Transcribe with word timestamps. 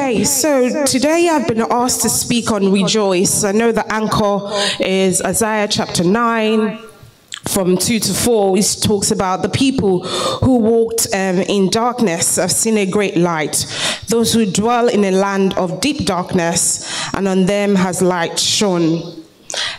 Okay, 0.00 0.24
so 0.24 0.86
today 0.86 1.28
I've 1.28 1.46
been 1.46 1.60
asked 1.60 2.00
to 2.02 2.08
speak 2.08 2.50
on 2.50 2.72
rejoice. 2.72 3.44
I 3.44 3.52
know 3.52 3.70
the 3.70 3.84
anchor 3.92 4.48
is 4.82 5.20
Isaiah 5.20 5.68
chapter 5.68 6.02
9 6.02 6.78
from 7.46 7.76
2 7.76 8.00
to 8.00 8.14
4, 8.14 8.52
which 8.52 8.80
talks 8.80 9.10
about 9.10 9.42
the 9.42 9.50
people 9.50 10.06
who 10.06 10.56
walked 10.56 11.06
um, 11.12 11.40
in 11.40 11.68
darkness 11.68 12.36
have 12.36 12.50
seen 12.50 12.78
a 12.78 12.86
great 12.86 13.18
light. 13.18 13.66
Those 14.08 14.32
who 14.32 14.50
dwell 14.50 14.88
in 14.88 15.04
a 15.04 15.10
land 15.10 15.52
of 15.58 15.82
deep 15.82 16.06
darkness, 16.06 17.14
and 17.14 17.28
on 17.28 17.44
them 17.44 17.74
has 17.74 18.00
light 18.00 18.38
shone. 18.38 19.19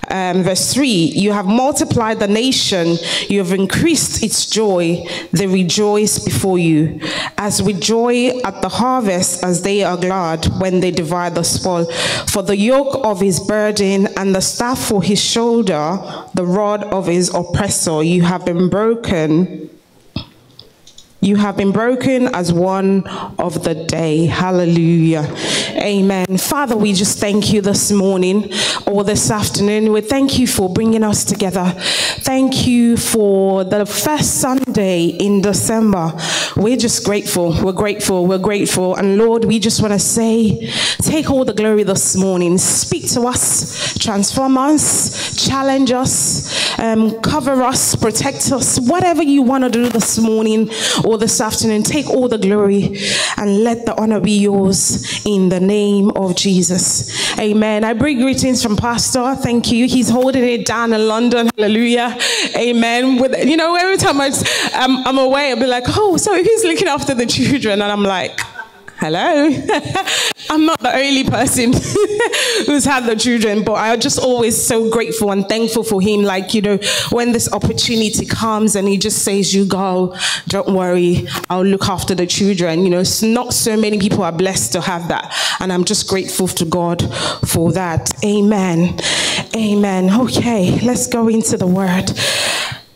Um, 0.09 0.43
verse 0.43 0.73
3 0.73 0.87
You 0.87 1.31
have 1.31 1.45
multiplied 1.45 2.19
the 2.19 2.27
nation, 2.27 2.97
you 3.29 3.39
have 3.39 3.53
increased 3.53 4.23
its 4.23 4.45
joy, 4.45 5.05
they 5.31 5.47
rejoice 5.47 6.19
before 6.19 6.59
you. 6.59 6.99
As 7.37 7.61
with 7.61 7.81
joy 7.81 8.39
at 8.43 8.61
the 8.61 8.69
harvest, 8.69 9.43
as 9.43 9.61
they 9.61 9.83
are 9.83 9.97
glad 9.97 10.45
when 10.59 10.79
they 10.79 10.91
divide 10.91 11.35
the 11.35 11.43
spoil. 11.43 11.85
For 12.27 12.41
the 12.41 12.57
yoke 12.57 13.05
of 13.05 13.19
his 13.19 13.39
burden 13.39 14.07
and 14.17 14.35
the 14.35 14.41
staff 14.41 14.79
for 14.79 15.01
his 15.03 15.23
shoulder, 15.23 15.99
the 16.33 16.45
rod 16.45 16.83
of 16.85 17.07
his 17.07 17.33
oppressor, 17.33 18.03
you 18.03 18.23
have 18.23 18.45
been 18.45 18.69
broken 18.69 19.69
you 21.21 21.35
have 21.35 21.55
been 21.55 21.71
broken 21.71 22.33
as 22.33 22.51
one 22.51 23.05
of 23.37 23.63
the 23.63 23.75
day. 23.75 24.25
Hallelujah. 24.25 25.31
Amen. 25.77 26.25
Father, 26.37 26.75
we 26.75 26.93
just 26.93 27.19
thank 27.19 27.53
you 27.53 27.61
this 27.61 27.91
morning 27.91 28.51
or 28.87 29.03
this 29.03 29.29
afternoon. 29.29 29.91
We 29.91 30.01
thank 30.01 30.39
you 30.39 30.47
for 30.47 30.67
bringing 30.67 31.03
us 31.03 31.23
together. 31.23 31.75
Thank 31.77 32.65
you 32.65 32.97
for 32.97 33.63
the 33.63 33.85
first 33.85 34.41
Sunday 34.41 35.05
in 35.05 35.43
December. 35.43 36.11
We're 36.57 36.77
just 36.77 37.05
grateful. 37.05 37.55
We're 37.63 37.71
grateful. 37.71 38.25
We're 38.25 38.39
grateful. 38.39 38.95
And 38.95 39.19
Lord, 39.19 39.45
we 39.45 39.59
just 39.59 39.79
want 39.79 39.93
to 39.93 39.99
say, 39.99 40.71
take 41.03 41.29
all 41.29 41.45
the 41.45 41.53
glory 41.53 41.83
this 41.83 42.15
morning. 42.15 42.57
Speak 42.57 43.07
to 43.11 43.21
us, 43.27 43.95
transform 43.99 44.57
us, 44.57 45.45
challenge 45.47 45.91
us, 45.91 46.79
um, 46.79 47.21
cover 47.21 47.61
us, 47.61 47.95
protect 47.95 48.51
us, 48.51 48.79
whatever 48.79 49.21
you 49.21 49.43
want 49.43 49.63
to 49.63 49.69
do 49.69 49.87
this 49.87 50.17
morning 50.17 50.69
this 51.17 51.39
afternoon. 51.41 51.83
Take 51.83 52.09
all 52.09 52.27
the 52.27 52.37
glory 52.37 52.97
and 53.37 53.63
let 53.63 53.85
the 53.85 53.95
honor 53.99 54.19
be 54.19 54.39
yours 54.39 55.25
in 55.25 55.49
the 55.49 55.59
name 55.59 56.11
of 56.11 56.35
Jesus. 56.35 57.37
Amen. 57.39 57.83
I 57.83 57.93
bring 57.93 58.19
greetings 58.19 58.61
from 58.61 58.75
Pastor. 58.77 59.35
Thank 59.35 59.71
you. 59.71 59.87
He's 59.87 60.09
holding 60.09 60.43
it 60.43 60.65
down 60.65 60.93
in 60.93 61.07
London. 61.07 61.49
Hallelujah. 61.57 62.17
Amen. 62.55 63.19
With 63.19 63.47
you 63.47 63.57
know, 63.57 63.75
every 63.75 63.97
time 63.97 64.19
I, 64.19 64.31
I'm, 64.73 65.05
I'm 65.07 65.17
away, 65.17 65.51
I'll 65.51 65.59
be 65.59 65.67
like, 65.67 65.85
oh, 65.87 66.17
so 66.17 66.33
he's 66.35 66.63
looking 66.63 66.87
after 66.87 67.13
the 67.13 67.25
children, 67.25 67.81
and 67.81 67.91
I'm 67.91 68.03
like, 68.03 68.39
hello. 69.01 69.49
I'm 70.49 70.65
not 70.65 70.79
the 70.79 70.95
only 70.95 71.23
person 71.23 71.73
who's 72.67 72.85
had 72.85 73.05
the 73.05 73.15
children, 73.15 73.63
but 73.63 73.73
I'm 73.73 73.99
just 73.99 74.19
always 74.19 74.61
so 74.61 74.91
grateful 74.91 75.31
and 75.31 75.47
thankful 75.49 75.83
for 75.83 76.01
him. 76.01 76.21
Like, 76.21 76.53
you 76.53 76.61
know, 76.61 76.77
when 77.09 77.31
this 77.31 77.51
opportunity 77.51 78.25
comes 78.27 78.75
and 78.75 78.87
he 78.87 78.97
just 78.97 79.23
says, 79.23 79.55
You 79.55 79.65
go, 79.65 80.15
don't 80.47 80.75
worry, 80.75 81.27
I'll 81.49 81.65
look 81.65 81.89
after 81.89 82.13
the 82.13 82.27
children. 82.27 82.83
You 82.83 82.91
know, 82.91 82.99
it's 82.99 83.23
not 83.23 83.53
so 83.53 83.75
many 83.75 83.97
people 83.97 84.23
are 84.23 84.31
blessed 84.31 84.73
to 84.73 84.81
have 84.81 85.07
that. 85.07 85.33
And 85.59 85.73
I'm 85.73 85.83
just 85.83 86.07
grateful 86.07 86.47
to 86.49 86.65
God 86.65 87.01
for 87.47 87.71
that. 87.71 88.11
Amen. 88.23 88.99
Amen. 89.55 90.09
Okay, 90.21 90.79
let's 90.81 91.07
go 91.07 91.27
into 91.27 91.57
the 91.57 91.67
word. 91.67 92.11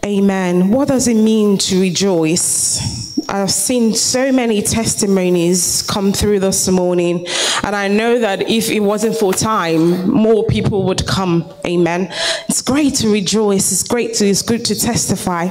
Amen. 0.05 0.69
What 0.69 0.87
does 0.89 1.07
it 1.07 1.15
mean 1.15 1.57
to 1.57 1.81
rejoice? 1.81 3.04
I've 3.35 3.51
seen 3.51 3.93
so 3.93 4.31
many 4.31 4.61
testimonies 4.61 5.81
come 5.81 6.13
through 6.13 6.39
this 6.39 6.69
morning, 6.69 7.27
and 7.63 7.75
I 7.75 7.89
know 7.89 8.17
that 8.19 8.49
if 8.49 8.69
it 8.69 8.79
wasn't 8.79 9.17
for 9.17 9.33
time, 9.33 10.09
more 10.09 10.45
people 10.45 10.83
would 10.83 11.05
come. 11.05 11.53
Amen. 11.67 12.13
It's 12.47 12.61
great 12.61 12.95
to 12.95 13.09
rejoice. 13.09 13.73
It's 13.73 13.83
great 13.83 14.13
to, 14.15 14.25
it's 14.25 14.41
good 14.41 14.63
to 14.63 14.79
testify. 14.79 15.47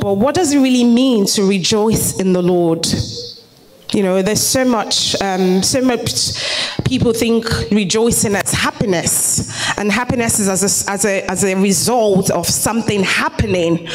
But 0.00 0.14
what 0.14 0.34
does 0.34 0.52
it 0.52 0.58
really 0.58 0.82
mean 0.82 1.26
to 1.26 1.48
rejoice 1.48 2.18
in 2.18 2.32
the 2.32 2.42
Lord? 2.42 2.88
You 3.92 4.02
know, 4.02 4.22
there's 4.22 4.40
so 4.42 4.64
much, 4.64 5.20
um, 5.20 5.62
so 5.62 5.82
much 5.82 6.82
people 6.84 7.12
think 7.12 7.44
rejoicing 7.70 8.34
as 8.34 8.52
happiness, 8.52 9.78
and 9.78 9.92
happiness 9.92 10.38
is 10.38 10.48
as 10.48 10.62
a, 10.62 10.90
as, 10.90 11.04
a, 11.04 11.30
as 11.30 11.44
a 11.44 11.54
result 11.56 12.30
of 12.30 12.46
something 12.46 13.02
happening. 13.02 13.86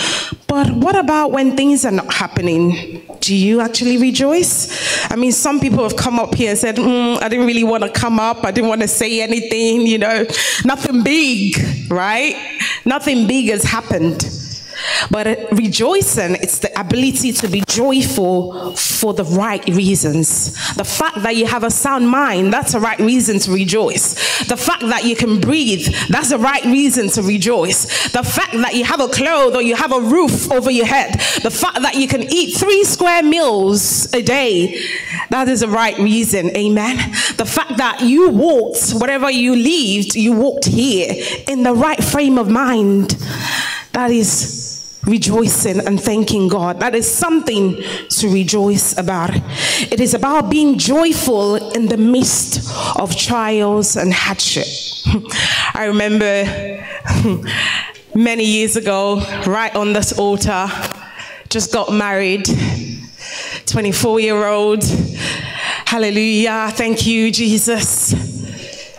But 0.45 0.71
what 0.71 0.95
about 0.95 1.31
when 1.31 1.57
things 1.57 1.83
are 1.83 1.91
not 1.91 2.13
happening? 2.13 3.03
Do 3.21 3.35
you 3.35 3.59
actually 3.59 3.97
rejoice? 3.97 5.11
I 5.11 5.15
mean, 5.15 5.31
some 5.31 5.59
people 5.59 5.81
have 5.83 5.95
come 5.95 6.19
up 6.19 6.35
here 6.35 6.51
and 6.51 6.59
said, 6.59 6.75
mm, 6.75 7.21
I 7.21 7.27
didn't 7.27 7.47
really 7.47 7.63
want 7.63 7.83
to 7.83 7.89
come 7.89 8.19
up, 8.19 8.43
I 8.43 8.51
didn't 8.51 8.69
want 8.69 8.81
to 8.81 8.87
say 8.87 9.21
anything, 9.21 9.87
you 9.87 9.97
know, 9.97 10.25
nothing 10.63 11.03
big, 11.03 11.57
right? 11.89 12.35
Nothing 12.85 13.27
big 13.27 13.49
has 13.49 13.63
happened. 13.63 14.46
But 15.09 15.51
rejoicing, 15.51 16.35
it's 16.35 16.59
the 16.59 16.79
ability 16.79 17.31
to 17.33 17.47
be 17.47 17.63
joyful 17.67 18.75
for 18.75 19.13
the 19.13 19.23
right 19.23 19.65
reasons. 19.67 20.53
The 20.75 20.83
fact 20.83 21.23
that 21.23 21.35
you 21.35 21.45
have 21.45 21.63
a 21.63 21.71
sound 21.71 22.09
mind, 22.09 22.53
that's 22.53 22.73
a 22.73 22.79
right 22.79 22.99
reason 22.99 23.39
to 23.39 23.51
rejoice. 23.51 24.13
The 24.45 24.57
fact 24.57 24.81
that 24.81 25.05
you 25.05 25.15
can 25.15 25.39
breathe, 25.39 25.87
that's 26.09 26.31
a 26.31 26.37
right 26.37 26.63
reason 26.65 27.09
to 27.09 27.21
rejoice. 27.21 28.11
The 28.11 28.23
fact 28.23 28.53
that 28.53 28.75
you 28.75 28.83
have 28.85 28.99
a 28.99 29.07
cloth 29.07 29.55
or 29.55 29.61
you 29.61 29.75
have 29.75 29.91
a 29.91 30.01
roof 30.01 30.51
over 30.51 30.71
your 30.71 30.85
head, 30.85 31.13
the 31.43 31.51
fact 31.51 31.81
that 31.81 31.95
you 31.95 32.07
can 32.07 32.23
eat 32.23 32.57
three 32.57 32.83
square 32.83 33.23
meals 33.23 34.13
a 34.13 34.21
day, 34.21 34.79
that 35.29 35.47
is 35.47 35.61
a 35.61 35.67
right 35.67 35.97
reason. 35.97 36.55
Amen. 36.55 36.97
The 37.37 37.45
fact 37.45 37.77
that 37.77 38.01
you 38.01 38.29
walked, 38.29 38.91
wherever 38.91 39.29
you 39.29 39.55
lived, 39.55 40.15
you 40.15 40.33
walked 40.33 40.65
here 40.65 41.13
in 41.47 41.63
the 41.63 41.73
right 41.73 42.03
frame 42.03 42.37
of 42.37 42.49
mind, 42.49 43.11
that 43.93 44.11
is 44.11 44.66
rejoicing 45.07 45.79
and 45.79 45.99
thanking 45.99 46.47
God. 46.47 46.79
That 46.81 46.93
is 46.93 47.09
something 47.09 47.81
to 48.09 48.29
rejoice 48.29 48.97
about. 48.97 49.31
It 49.91 49.99
is 49.99 50.13
about 50.13 50.49
being 50.49 50.77
joyful 50.77 51.55
in 51.73 51.87
the 51.87 51.97
midst 51.97 52.69
of 52.99 53.15
trials 53.15 53.95
and 53.95 54.13
hardship. 54.13 54.67
I 55.73 55.85
remember 55.85 57.47
many 58.15 58.43
years 58.43 58.75
ago, 58.75 59.21
right 59.47 59.73
on 59.75 59.93
this 59.93 60.19
altar, 60.19 60.67
just 61.49 61.71
got 61.71 61.91
married, 61.91 62.47
24 63.65 64.19
year 64.19 64.45
old. 64.45 64.83
Hallelujah. 65.85 66.69
Thank 66.73 67.07
you, 67.07 67.31
Jesus. 67.31 68.13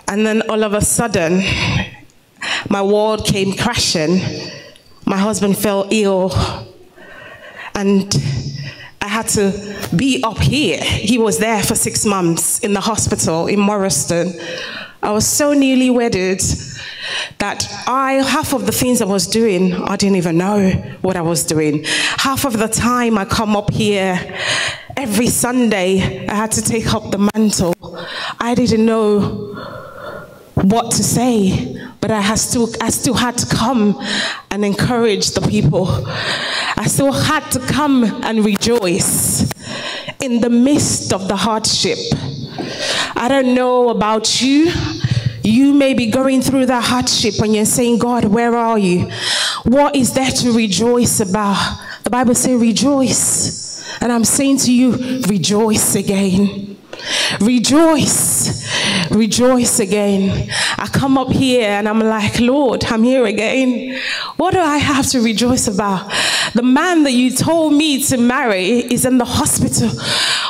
And 0.08 0.26
then 0.26 0.40
all 0.48 0.64
of 0.64 0.72
a 0.72 0.80
sudden, 0.80 1.42
my 2.70 2.82
world 2.82 3.26
came 3.26 3.52
crashing 3.54 4.20
my 5.08 5.16
husband 5.16 5.56
fell 5.56 5.88
ill 5.91 6.30
and 7.74 8.14
I 9.00 9.08
had 9.08 9.26
to 9.28 9.88
be 9.96 10.22
up 10.22 10.38
here. 10.38 10.78
He 10.82 11.16
was 11.16 11.38
there 11.38 11.62
for 11.62 11.74
six 11.74 12.04
months 12.04 12.58
in 12.58 12.74
the 12.74 12.80
hospital 12.80 13.46
in 13.46 13.58
Morriston. 13.58 14.38
I 15.02 15.12
was 15.12 15.26
so 15.26 15.54
newly 15.54 15.88
wedded 15.88 16.42
that 17.38 17.66
I, 17.86 18.14
half 18.14 18.52
of 18.52 18.66
the 18.66 18.72
things 18.72 19.00
I 19.00 19.06
was 19.06 19.26
doing, 19.26 19.72
I 19.74 19.96
didn't 19.96 20.16
even 20.16 20.36
know 20.36 20.70
what 21.00 21.16
I 21.16 21.22
was 21.22 21.42
doing. 21.44 21.84
Half 22.19 22.44
of 22.44 22.58
the 22.58 22.69
time 22.69 23.16
I 23.16 23.25
come 23.25 23.56
up 23.56 23.72
here, 23.72 24.36
every 24.96 25.28
Sunday, 25.28 26.26
I 26.26 26.34
had 26.34 26.50
to 26.52 26.62
take 26.62 26.92
up 26.92 27.10
the 27.12 27.30
mantle. 27.34 27.75
I 28.40 28.54
didn't 28.54 28.84
know 28.84 29.54
what 30.54 30.90
to 30.90 31.02
say, 31.05 31.77
but 32.00 32.10
I, 32.10 32.34
still, 32.36 32.68
I 32.80 32.90
still 32.90 33.14
had 33.14 33.36
to 33.38 33.54
come 33.54 34.00
and 34.50 34.64
encourage 34.64 35.30
the 35.30 35.40
people. 35.40 35.88
I 36.06 36.84
still 36.86 37.12
had 37.12 37.48
to 37.50 37.60
come 37.60 38.04
and 38.04 38.44
rejoice 38.44 39.50
in 40.20 40.40
the 40.40 40.50
midst 40.50 41.12
of 41.12 41.28
the 41.28 41.36
hardship. 41.36 41.98
I 43.16 43.26
don't 43.28 43.54
know 43.54 43.88
about 43.90 44.40
you. 44.40 44.72
You 45.42 45.72
may 45.72 45.94
be 45.94 46.10
going 46.10 46.42
through 46.42 46.66
that 46.66 46.84
hardship 46.84 47.34
and 47.42 47.54
you're 47.54 47.64
saying, 47.64 47.98
God, 47.98 48.24
where 48.24 48.54
are 48.54 48.78
you? 48.78 49.10
What 49.64 49.96
is 49.96 50.12
there 50.12 50.30
to 50.30 50.52
rejoice 50.52 51.20
about? 51.20 51.80
The 52.04 52.10
Bible 52.10 52.34
says, 52.34 52.60
rejoice. 52.60 54.00
And 54.00 54.12
I'm 54.12 54.24
saying 54.24 54.58
to 54.58 54.72
you, 54.72 55.22
rejoice 55.22 55.94
again. 55.94 56.68
Rejoice, 57.40 59.10
rejoice 59.10 59.78
again. 59.80 60.50
I 60.76 60.86
come 60.86 61.18
up 61.18 61.30
here 61.30 61.68
and 61.68 61.88
I'm 61.88 62.00
like, 62.00 62.40
Lord, 62.40 62.84
I'm 62.84 63.02
here 63.02 63.26
again. 63.26 64.00
What 64.36 64.54
do 64.54 64.60
I 64.60 64.78
have 64.78 65.06
to 65.08 65.20
rejoice 65.20 65.68
about? 65.68 66.10
The 66.54 66.62
man 66.62 67.04
that 67.04 67.12
you 67.12 67.30
told 67.30 67.74
me 67.74 68.02
to 68.04 68.16
marry 68.16 68.80
is 68.92 69.04
in 69.04 69.18
the 69.18 69.24
hospital. 69.24 69.90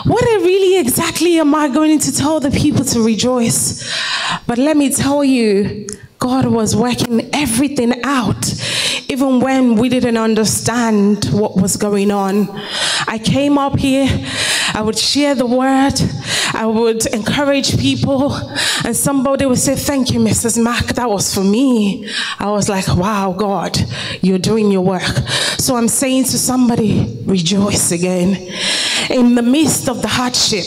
What 0.04 0.24
really 0.24 0.78
exactly 0.78 1.38
am 1.38 1.54
I 1.54 1.68
going 1.68 1.98
to 2.00 2.12
tell 2.12 2.40
the 2.40 2.50
people 2.50 2.84
to 2.86 3.02
rejoice? 3.02 3.92
But 4.46 4.58
let 4.58 4.76
me 4.76 4.90
tell 4.90 5.24
you, 5.24 5.86
God 6.18 6.46
was 6.46 6.74
working 6.74 7.28
everything 7.32 8.02
out, 8.02 8.52
even 9.08 9.40
when 9.40 9.76
we 9.76 9.88
didn't 9.88 10.16
understand 10.16 11.26
what 11.26 11.56
was 11.56 11.76
going 11.76 12.10
on. 12.10 12.48
I 13.06 13.20
came 13.22 13.56
up 13.56 13.78
here 13.78 14.08
I 14.78 14.80
would 14.80 14.96
share 14.96 15.34
the 15.34 15.44
word, 15.44 15.94
I 16.54 16.64
would 16.64 17.04
encourage 17.06 17.76
people, 17.80 18.32
and 18.84 18.96
somebody 18.96 19.44
would 19.44 19.58
say, 19.58 19.74
Thank 19.74 20.12
you, 20.12 20.20
Mrs. 20.20 20.62
Mack, 20.62 20.94
that 20.94 21.10
was 21.10 21.34
for 21.34 21.42
me. 21.42 22.08
I 22.38 22.48
was 22.52 22.68
like, 22.68 22.86
Wow, 22.86 23.34
God, 23.36 23.76
you're 24.22 24.38
doing 24.38 24.70
your 24.70 24.82
work. 24.82 25.02
So 25.58 25.74
I'm 25.74 25.88
saying 25.88 26.26
to 26.26 26.38
somebody, 26.38 27.18
Rejoice 27.26 27.90
again. 27.90 28.36
In 29.10 29.34
the 29.34 29.42
midst 29.42 29.88
of 29.88 30.02
the 30.02 30.08
hardship, 30.08 30.66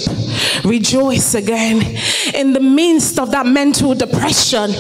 rejoice 0.65 1.35
again. 1.35 1.81
In 2.33 2.53
the 2.53 2.59
midst 2.59 3.19
of 3.19 3.31
that 3.31 3.45
mental 3.45 3.93
depression, 3.93 4.71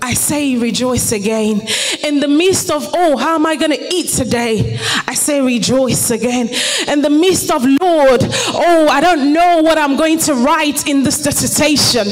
I 0.00 0.14
say 0.14 0.56
rejoice 0.56 1.12
again. 1.12 1.60
In 2.04 2.20
the 2.20 2.28
midst 2.28 2.70
of, 2.70 2.88
oh, 2.94 3.16
how 3.16 3.34
am 3.34 3.44
I 3.44 3.56
going 3.56 3.72
to 3.72 3.94
eat 3.94 4.08
today? 4.08 4.78
I 5.06 5.14
say 5.14 5.40
rejoice 5.42 6.10
again. 6.10 6.48
In 6.88 7.02
the 7.02 7.10
midst 7.10 7.50
of, 7.50 7.64
Lord, 7.64 8.20
oh, 8.22 8.88
I 8.90 9.00
don't 9.00 9.32
know 9.32 9.60
what 9.62 9.76
I'm 9.76 9.96
going 9.96 10.18
to 10.20 10.34
write 10.34 10.88
in 10.88 11.02
this 11.02 11.22
dissertation. 11.22 12.06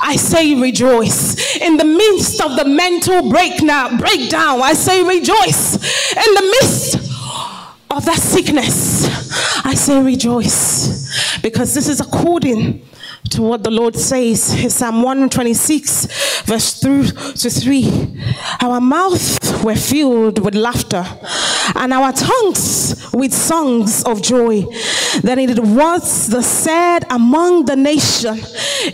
I 0.00 0.14
say 0.16 0.54
rejoice. 0.54 1.56
In 1.56 1.76
the 1.76 1.84
midst 1.84 2.40
of 2.40 2.56
the 2.56 2.64
mental 2.64 3.28
breakdown, 3.28 3.96
breakdown, 3.98 4.62
I 4.62 4.74
say 4.74 5.02
rejoice. 5.02 5.74
In 6.14 6.34
the 6.34 6.56
midst 6.60 6.94
of 7.90 8.04
that 8.04 8.18
sickness, 8.18 9.08
I 9.68 9.74
say 9.74 10.02
rejoice 10.02 11.38
because 11.42 11.74
this 11.74 11.88
is 11.88 12.00
according 12.00 12.88
to 13.32 13.42
what 13.42 13.62
the 13.62 13.70
Lord 13.70 13.96
says 13.96 14.54
in 14.54 14.70
Psalm 14.70 15.02
126, 15.02 16.42
verse 16.44 16.80
3 16.80 17.08
to 17.34 17.50
3. 17.50 18.24
Our 18.62 18.80
mouths 18.80 19.62
were 19.62 19.76
filled 19.76 20.42
with 20.42 20.54
laughter, 20.54 21.04
and 21.74 21.92
our 21.92 22.12
tongues 22.12 23.10
with 23.12 23.34
songs 23.34 24.02
of 24.04 24.22
joy. 24.22 24.64
Then 25.20 25.38
it 25.38 25.58
was 25.58 26.28
the 26.28 26.42
said 26.42 27.00
among 27.10 27.66
the 27.66 27.76
nation. 27.76 28.38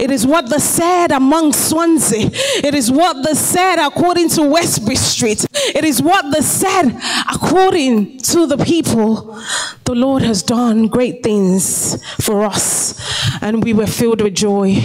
It 0.01 0.11
is 0.11 0.27
what 0.27 0.49
the 0.49 0.59
said 0.59 1.13
among 1.13 1.53
Swansea. 1.53 2.31
It 2.65 2.75
is 2.75 2.91
what 2.91 3.23
the 3.23 3.35
said 3.35 3.79
according 3.79 4.31
to 4.31 4.43
Westbury 4.43 4.97
Street. 4.97 5.47
It 5.75 5.85
is 5.85 6.03
what 6.03 6.35
the 6.35 6.43
said 6.43 7.01
according 7.33 8.19
to 8.19 8.47
the 8.47 8.59
people. 8.59 9.41
The 9.85 9.95
Lord 9.95 10.23
has 10.23 10.43
done 10.43 10.64
great 10.89 11.23
things 11.23 12.03
for 12.25 12.43
us, 12.43 12.95
and 13.43 13.63
we 13.63 13.73
were 13.73 13.87
filled 13.87 14.21
with 14.21 14.35
joy. 14.35 14.77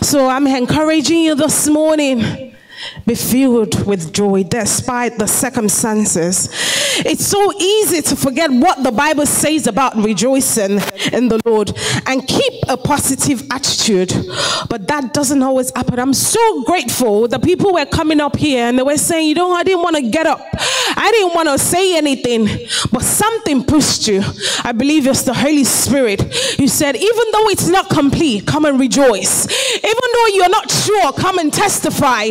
So 0.00 0.28
I'm 0.28 0.46
encouraging 0.46 1.22
you 1.22 1.34
this 1.34 1.68
morning 1.68 2.51
be 3.06 3.14
filled 3.14 3.86
with 3.86 4.12
joy 4.12 4.44
despite 4.44 5.18
the 5.18 5.26
circumstances. 5.26 6.48
It's 7.04 7.26
so 7.26 7.52
easy 7.58 8.02
to 8.02 8.16
forget 8.16 8.50
what 8.50 8.82
the 8.82 8.92
Bible 8.92 9.26
says 9.26 9.66
about 9.66 9.96
rejoicing 9.96 10.80
in 11.12 11.28
the 11.28 11.40
Lord 11.44 11.72
and 12.06 12.26
keep 12.26 12.52
a 12.68 12.76
positive 12.76 13.42
attitude, 13.50 14.12
but 14.68 14.86
that 14.88 15.12
doesn't 15.14 15.42
always 15.42 15.72
happen. 15.74 15.98
I'm 15.98 16.14
so 16.14 16.62
grateful 16.64 17.28
the 17.28 17.38
people 17.38 17.72
were 17.72 17.86
coming 17.86 18.20
up 18.20 18.36
here 18.36 18.66
and 18.66 18.78
they 18.78 18.82
were 18.82 18.96
saying, 18.96 19.28
You 19.28 19.34
know, 19.34 19.52
I 19.52 19.62
didn't 19.62 19.82
want 19.82 19.96
to 19.96 20.02
get 20.02 20.26
up, 20.26 20.40
I 20.96 21.10
didn't 21.12 21.34
want 21.34 21.48
to 21.48 21.58
say 21.58 21.96
anything, 21.96 22.46
but 22.92 23.02
something 23.02 23.64
pushed 23.64 24.06
you. 24.08 24.22
I 24.64 24.72
believe 24.72 25.06
it's 25.06 25.22
the 25.22 25.34
Holy 25.34 25.64
Spirit. 25.64 26.20
You 26.58 26.68
said, 26.68 26.96
Even 26.96 27.24
though 27.32 27.48
it's 27.48 27.68
not 27.68 27.88
complete, 27.88 28.46
come 28.46 28.64
and 28.64 28.78
rejoice. 28.78 29.46
Even 29.76 30.08
though 30.14 30.26
you're 30.34 30.48
not 30.48 30.70
sure, 30.70 31.12
come 31.12 31.38
and 31.38 31.52
testify. 31.52 32.28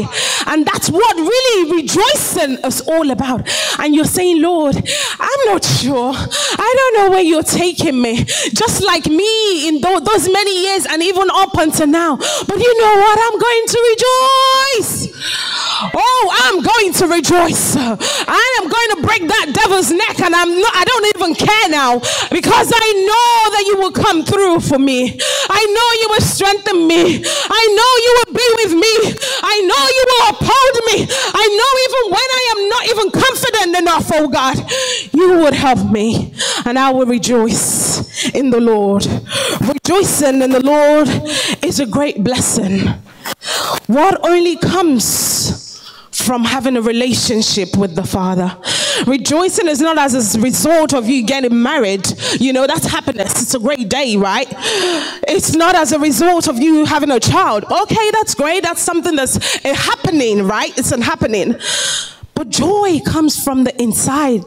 And 0.52 0.66
that's 0.66 0.90
what 0.90 1.16
really 1.16 1.82
rejoicing 1.82 2.58
is 2.66 2.82
all 2.82 3.10
about. 3.10 3.48
And 3.80 3.96
you're 3.96 4.04
saying, 4.04 4.42
Lord, 4.42 4.76
I'm 4.76 5.42
not 5.46 5.64
sure. 5.64 6.12
I 6.14 6.76
don't 6.78 6.94
know 6.98 7.10
where 7.12 7.24
you're 7.24 7.42
taking 7.42 8.02
me. 8.02 8.26
Just 8.52 8.84
like 8.84 9.06
me 9.06 9.70
in 9.70 9.80
those 9.80 10.28
many 10.28 10.64
years 10.64 10.86
and 10.86 11.02
even 11.02 11.30
up 11.32 11.56
until 11.56 11.88
now. 11.88 12.18
But 12.18 12.60
you 12.60 12.78
know 12.80 12.96
what? 13.00 13.18
I'm 13.18 13.40
going 13.40 13.66
to 13.72 13.80
rejoice. 13.96 14.92
Oh, 15.96 16.24
I'm 16.44 16.62
going 16.62 16.94
to 17.00 17.08
rejoice. 17.08 17.76
I 17.78 18.60
am 18.62 18.68
going 18.68 18.90
to 18.96 19.08
break 19.08 19.28
that 19.32 19.56
devil's 19.56 19.90
neck 19.90 20.20
and 20.20 20.36
I'm 20.36 20.52
not, 20.60 20.74
I 20.76 20.84
don't 20.84 21.08
even 21.16 21.34
care 21.34 21.70
now 21.70 22.00
because 22.30 22.72
I 22.76 22.88
know 23.08 23.32
that 23.56 23.64
you 23.68 23.78
will 23.80 23.92
come 23.92 24.24
through 24.24 24.60
for 24.60 24.78
me. 24.78 25.18
I 25.50 25.62
know 25.64 25.88
you 26.02 26.08
will 26.12 26.26
strengthen 26.28 26.88
me. 26.88 27.24
I 27.24 27.64
know 27.72 27.92
you 28.04 28.12
will 28.20 28.34
be 28.36 28.48
with 28.60 28.74
me. 28.76 28.94
I 29.44 29.56
know 29.64 29.84
you 29.96 30.04
will 30.12 30.41
uphold 30.42 30.76
me. 30.90 31.08
I 31.10 31.46
know 31.60 31.72
even 31.86 32.04
when 32.12 32.30
I 32.40 32.44
am 32.54 32.70
not 32.70 32.84
even 32.90 33.08
confident 33.12 33.78
enough, 33.78 34.12
oh 34.14 34.28
God, 34.28 34.58
you 35.14 35.40
would 35.40 35.54
help 35.54 35.92
me 35.92 36.34
and 36.66 36.78
I 36.78 36.92
will 36.92 37.06
rejoice 37.06 38.30
in 38.30 38.50
the 38.50 38.60
Lord. 38.60 39.06
Rejoicing 39.62 40.42
in 40.42 40.52
the 40.52 40.64
Lord 40.64 41.08
is 41.64 41.80
a 41.80 41.86
great 41.86 42.24
blessing. 42.24 42.88
What 43.88 44.26
only 44.26 44.58
comes 44.58 45.71
from 46.12 46.44
having 46.44 46.76
a 46.76 46.82
relationship 46.82 47.78
with 47.78 47.96
the 47.96 48.04
Father. 48.04 48.56
Rejoicing 49.08 49.68
is 49.68 49.80
not 49.80 49.98
as 49.98 50.36
a 50.36 50.42
result 50.42 50.94
of 50.94 51.08
you 51.08 51.26
getting 51.26 51.62
married. 51.64 52.06
You 52.40 52.54
know, 52.54 52.68
that's 52.68 52.86
happiness. 52.86 53.42
It's 53.42 53.56
a 53.56 53.60
great 53.60 53.90
day, 53.90 54.18
right? 54.18 54.48
It's 55.28 55.56
not 55.56 55.76
as 55.76 55.92
a 55.94 56.00
result 56.00 56.48
of 56.48 56.60
you 56.60 56.86
having 56.86 57.12
a 57.12 57.20
child. 57.20 57.64
Okay, 57.64 58.12
that's 58.12 58.36
great. 58.36 58.64
That's 58.64 58.82
something 58.82 59.16
that's 59.16 59.66
eh, 59.66 59.74
happening, 59.74 60.48
right? 60.48 60.78
It's 60.78 60.92
an 60.92 61.02
happening. 61.02 61.56
But 62.36 62.50
joy 62.50 63.00
comes 63.06 63.42
from 63.42 63.64
the 63.64 63.82
inside. 63.82 64.44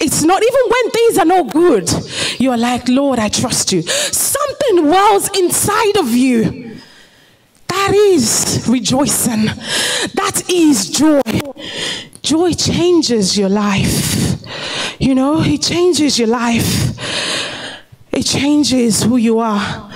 It's 0.00 0.22
not 0.22 0.42
even 0.42 0.60
when 0.70 0.90
things 0.90 1.18
are 1.18 1.24
not 1.24 1.52
good. 1.52 1.90
You're 2.40 2.56
like, 2.56 2.88
Lord, 2.88 3.18
I 3.18 3.28
trust 3.28 3.72
you. 3.72 3.82
Something 3.82 4.86
wells 4.86 5.28
inside 5.36 5.96
of 5.98 6.10
you 6.10 6.67
that 7.88 7.96
is 7.96 8.66
rejoicing. 8.68 9.46
That 10.14 10.42
is 10.50 10.90
joy. 10.90 11.22
Joy 12.20 12.52
changes 12.52 13.38
your 13.38 13.48
life. 13.48 14.44
You 15.00 15.14
know, 15.14 15.40
it 15.40 15.62
changes 15.62 16.18
your 16.18 16.28
life. 16.28 16.98
It 18.12 18.24
changes 18.24 19.02
who 19.02 19.16
you 19.16 19.38
are. 19.38 19.90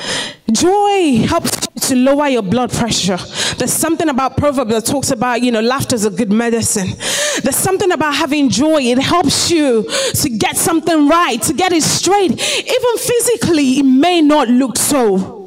Joy 0.50 1.26
helps 1.26 1.66
to 1.88 1.96
lower 1.96 2.28
your 2.28 2.42
blood 2.42 2.72
pressure. 2.72 3.18
There's 3.58 3.72
something 3.72 4.08
about 4.08 4.38
Proverbs 4.38 4.70
that 4.70 4.86
talks 4.86 5.10
about, 5.10 5.42
you 5.42 5.52
know, 5.52 5.60
laughter 5.60 5.94
is 5.94 6.06
a 6.06 6.10
good 6.10 6.32
medicine. 6.32 6.88
There's 7.42 7.56
something 7.56 7.92
about 7.92 8.14
having 8.14 8.48
joy. 8.48 8.80
It 8.80 8.98
helps 9.00 9.50
you 9.50 9.82
to 9.82 10.28
get 10.30 10.56
something 10.56 11.08
right, 11.08 11.42
to 11.42 11.52
get 11.52 11.72
it 11.72 11.82
straight. 11.82 12.30
Even 12.30 12.96
physically, 12.96 13.80
it 13.80 13.84
may 13.84 14.22
not 14.22 14.48
look 14.48 14.78
so. 14.78 15.41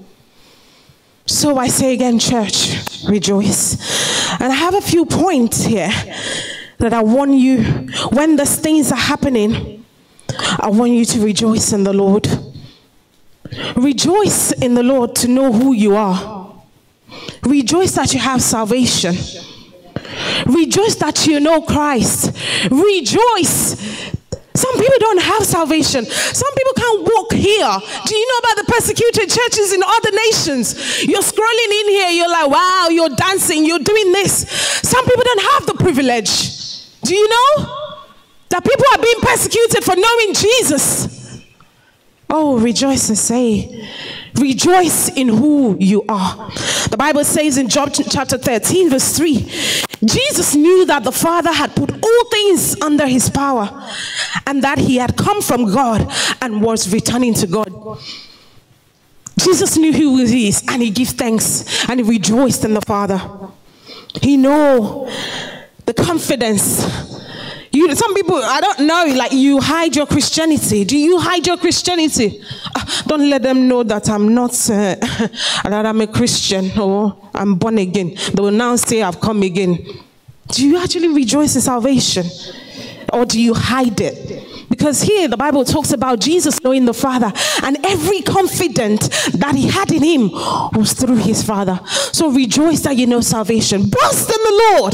So 1.25 1.57
I 1.57 1.67
say 1.67 1.93
again, 1.93 2.19
church, 2.19 2.75
rejoice. 3.07 4.31
And 4.39 4.51
I 4.51 4.55
have 4.55 4.75
a 4.75 4.81
few 4.81 5.05
points 5.05 5.63
here 5.63 5.91
that 6.77 6.93
I 6.93 7.01
want 7.01 7.33
you, 7.33 7.63
when 8.11 8.35
these 8.35 8.57
things 8.59 8.91
are 8.91 8.97
happening, 8.97 9.83
I 10.59 10.69
want 10.69 10.91
you 10.91 11.05
to 11.05 11.25
rejoice 11.25 11.73
in 11.73 11.83
the 11.83 11.93
Lord. 11.93 12.27
Rejoice 13.75 14.51
in 14.51 14.75
the 14.75 14.83
Lord 14.83 15.15
to 15.15 15.27
know 15.27 15.51
who 15.51 15.73
you 15.73 15.95
are. 15.95 16.53
Rejoice 17.43 17.93
that 17.93 18.13
you 18.13 18.19
have 18.19 18.41
salvation. 18.41 19.15
Rejoice 20.45 20.95
that 20.95 21.25
you 21.25 21.39
know 21.39 21.61
Christ. 21.61 22.35
Rejoice 22.69 24.14
some 24.75 24.83
people 24.83 24.99
don't 24.99 25.21
have 25.21 25.45
salvation. 25.45 26.05
Some 26.05 26.53
people 26.53 26.73
can't 26.75 27.01
walk 27.03 27.31
here. 27.31 27.71
Do 28.05 28.15
you 28.15 28.27
know 28.27 28.37
about 28.39 28.65
the 28.65 28.71
persecuted 28.73 29.29
churches 29.29 29.71
in 29.71 29.81
other 29.81 30.11
nations? 30.11 31.05
You're 31.05 31.21
scrolling 31.21 31.71
in 31.81 31.89
here, 31.89 32.09
you're 32.09 32.29
like, 32.29 32.49
wow, 32.49 32.89
you're 32.91 33.15
dancing, 33.15 33.65
you're 33.65 33.79
doing 33.79 34.11
this. 34.11 34.49
Some 34.83 35.05
people 35.05 35.23
don't 35.23 35.43
have 35.53 35.65
the 35.67 35.75
privilege. 35.75 36.99
Do 37.03 37.15
you 37.15 37.29
know? 37.29 37.71
That 38.49 38.63
people 38.65 38.85
are 38.93 39.01
being 39.01 39.21
persecuted 39.21 39.83
for 39.83 39.95
knowing 39.95 40.33
Jesus. 40.33 41.41
Oh, 42.29 42.59
rejoice 42.59 43.07
and 43.07 43.17
say, 43.17 43.89
Rejoice 44.39 45.09
in 45.09 45.29
who 45.29 45.77
you 45.79 46.03
are. 46.09 46.51
The 46.89 46.97
Bible 46.97 47.23
says 47.23 47.57
in 47.57 47.69
John 47.69 47.91
chapter 47.91 48.37
13, 48.37 48.89
verse 48.89 49.17
3 49.17 49.35
Jesus 50.03 50.55
knew 50.55 50.85
that 50.85 51.03
the 51.03 51.11
Father 51.11 51.51
had 51.51 51.75
put 51.75 51.91
all 51.91 52.25
things 52.29 52.79
under 52.81 53.07
his 53.07 53.29
power 53.29 53.69
and 54.45 54.61
that 54.63 54.77
he 54.77 54.97
had 54.97 55.15
come 55.15 55.41
from 55.41 55.73
God 55.73 56.11
and 56.41 56.61
was 56.61 56.91
returning 56.93 57.33
to 57.35 57.47
God. 57.47 57.71
Jesus 59.37 59.77
knew 59.77 59.91
who 59.91 60.25
he 60.25 60.49
is 60.49 60.63
and 60.67 60.81
he 60.81 60.89
gave 60.89 61.09
thanks 61.09 61.89
and 61.89 61.99
he 61.99 62.05
rejoiced 62.05 62.65
in 62.65 62.73
the 62.73 62.81
Father. 62.81 63.21
He 64.21 64.37
know 64.37 65.09
the 65.85 65.93
confidence 65.93 67.24
you, 67.75 67.95
some 67.95 68.13
people, 68.13 68.35
I 68.35 68.61
don't 68.61 68.79
know, 68.81 69.13
like 69.15 69.31
you 69.33 69.59
hide 69.59 69.95
your 69.95 70.05
Christianity. 70.05 70.85
Do 70.85 70.97
you 70.97 71.19
hide 71.19 71.45
your 71.45 71.57
Christianity? 71.57 72.41
Uh, 72.73 72.85
don't 73.07 73.29
let 73.29 73.41
them 73.41 73.67
know 73.67 73.83
that 73.83 74.09
I'm 74.09 74.33
not, 74.33 74.51
uh, 74.69 74.95
that 75.63 75.85
I'm 75.85 76.01
a 76.01 76.07
Christian 76.07 76.77
or 76.79 77.15
I'm 77.33 77.55
born 77.55 77.77
again. 77.77 78.15
They 78.33 78.41
will 78.41 78.51
now 78.51 78.75
say 78.77 79.01
I've 79.01 79.19
come 79.19 79.43
again. 79.43 79.85
Do 80.47 80.67
you 80.67 80.77
actually 80.77 81.09
rejoice 81.09 81.55
in 81.55 81.61
salvation? 81.61 82.25
Or 83.11 83.25
do 83.25 83.41
you 83.41 83.53
hide 83.53 83.99
it? 83.99 84.54
Because 84.69 85.01
here 85.01 85.27
the 85.27 85.37
Bible 85.37 85.65
talks 85.65 85.91
about 85.91 86.19
Jesus 86.19 86.63
knowing 86.63 86.85
the 86.85 86.93
Father, 86.93 87.31
and 87.63 87.77
every 87.85 88.21
confidence 88.21 89.07
that 89.31 89.55
he 89.55 89.67
had 89.67 89.91
in 89.91 90.03
him 90.03 90.31
was 90.73 90.93
through 90.93 91.17
his 91.17 91.43
Father. 91.43 91.79
So 91.85 92.29
rejoice 92.31 92.81
that 92.81 92.95
you 92.97 93.07
know 93.07 93.21
salvation. 93.21 93.89
Bless 93.89 94.29
in 94.29 94.41
the 94.43 94.77
Lord. 94.77 94.93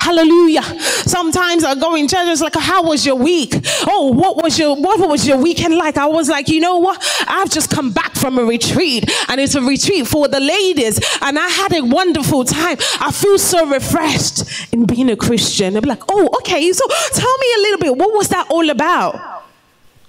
Hallelujah. 0.00 0.62
Sometimes 0.62 1.64
I 1.64 1.74
go 1.74 1.94
in 1.94 2.08
church, 2.08 2.26
it's 2.28 2.40
like, 2.40 2.54
How 2.54 2.82
was 2.82 3.04
your 3.06 3.16
week? 3.16 3.54
Oh, 3.86 4.12
what 4.12 4.42
was 4.42 4.58
your 4.58 4.76
what 4.76 5.08
was 5.08 5.26
your 5.26 5.38
weekend 5.38 5.76
like? 5.76 5.96
I 5.96 6.06
was 6.06 6.28
like, 6.28 6.48
you 6.48 6.60
know 6.60 6.78
what? 6.78 7.02
I've 7.26 7.50
just 7.50 7.70
come 7.70 7.92
back 7.92 8.14
from 8.14 8.38
a 8.38 8.44
retreat, 8.44 9.10
and 9.28 9.40
it's 9.40 9.54
a 9.54 9.62
retreat 9.62 10.06
for 10.06 10.28
the 10.28 10.40
ladies, 10.40 11.00
and 11.20 11.38
I 11.38 11.48
had 11.48 11.72
a 11.74 11.82
wonderful 11.82 12.44
time. 12.44 12.76
I 13.00 13.12
feel 13.12 13.38
so 13.38 13.66
refreshed 13.66 14.72
in 14.72 14.86
being 14.86 15.10
a 15.10 15.16
Christian. 15.16 15.74
They'll 15.74 15.82
like, 15.82 16.02
Oh, 16.08 16.28
okay, 16.38 16.72
so 16.72 16.86
tell 17.12 17.38
me 17.38 17.46
a 17.56 17.60
little 17.60 17.78
bit, 17.78 17.96
what 17.96 18.14
was 18.16 18.28
that 18.28 18.46
all 18.50 18.68
about? 18.70 19.11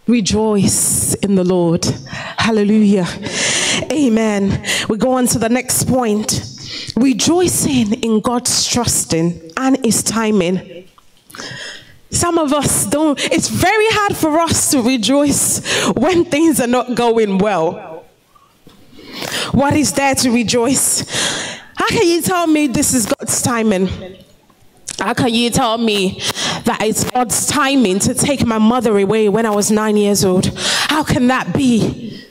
Rejoice 0.08 1.14
in 1.16 1.36
the 1.36 1.44
Lord. 1.44 1.86
Hallelujah. 2.38 3.08
Amen. 3.92 4.66
We 4.90 4.98
go 4.98 5.14
on 5.14 5.28
to 5.28 5.40
the 5.40 5.50
next 5.50 5.86
point. 5.86 6.44
Rejoicing 6.98 7.94
in 8.04 8.20
God's 8.20 8.68
trusting 8.68 9.52
and 9.58 9.84
his 9.86 10.04
timing. 10.04 10.88
Some 12.10 12.38
of 12.38 12.54
us 12.54 12.86
don't, 12.86 13.20
it's 13.32 13.50
very 13.50 13.88
hard 13.90 14.16
for 14.16 14.40
us 14.40 14.72
to 14.72 14.82
rejoice 14.82 15.88
when 15.94 16.26
things 16.26 16.60
are 16.60 16.68
not 16.68 16.96
going 16.96 17.38
well. 17.38 18.06
What 19.52 19.76
is 19.76 19.94
there 19.94 20.14
to 20.16 20.32
rejoice? 20.32 21.02
How 21.76 21.88
can 21.88 22.08
you 22.08 22.22
tell 22.22 22.46
me 22.46 22.68
this 22.68 22.94
is 22.94 23.06
God's 23.06 23.42
timing? 23.42 23.90
How 25.00 25.14
can 25.14 25.34
you 25.34 25.50
tell 25.50 25.78
me 25.78 26.20
that 26.66 26.80
it's 26.82 27.10
God's 27.10 27.48
timing 27.48 28.00
to 28.00 28.14
take 28.14 28.46
my 28.46 28.58
mother 28.58 28.98
away 28.98 29.30
when 29.30 29.46
I 29.46 29.50
was 29.50 29.72
nine 29.72 29.98
years 29.98 30.24
old? 30.24 30.48
How 30.58 31.04
can 31.04 31.28
that 31.28 31.54
be? 31.54 32.24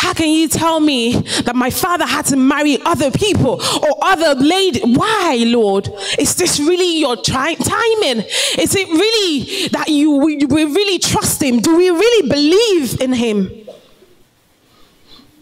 How 0.00 0.14
can 0.14 0.30
you 0.30 0.48
tell 0.48 0.80
me 0.80 1.12
that 1.44 1.54
my 1.54 1.68
father 1.68 2.06
had 2.06 2.24
to 2.26 2.36
marry 2.36 2.78
other 2.86 3.10
people 3.10 3.60
or 3.62 3.98
other 4.02 4.34
ladies? 4.34 4.82
Why, 4.82 5.44
Lord? 5.46 5.90
Is 6.18 6.34
this 6.36 6.58
really 6.58 6.98
your 6.98 7.16
tri- 7.16 7.54
timing? 7.54 8.24
Is 8.58 8.74
it 8.74 8.88
really 8.88 9.68
that 9.68 9.88
you 9.88 10.12
we, 10.12 10.36
we 10.46 10.64
really 10.64 10.98
trust 10.98 11.42
him? 11.42 11.60
Do 11.60 11.76
we 11.76 11.90
really 11.90 12.28
believe 12.28 13.00
in 13.00 13.12
him? 13.12 13.50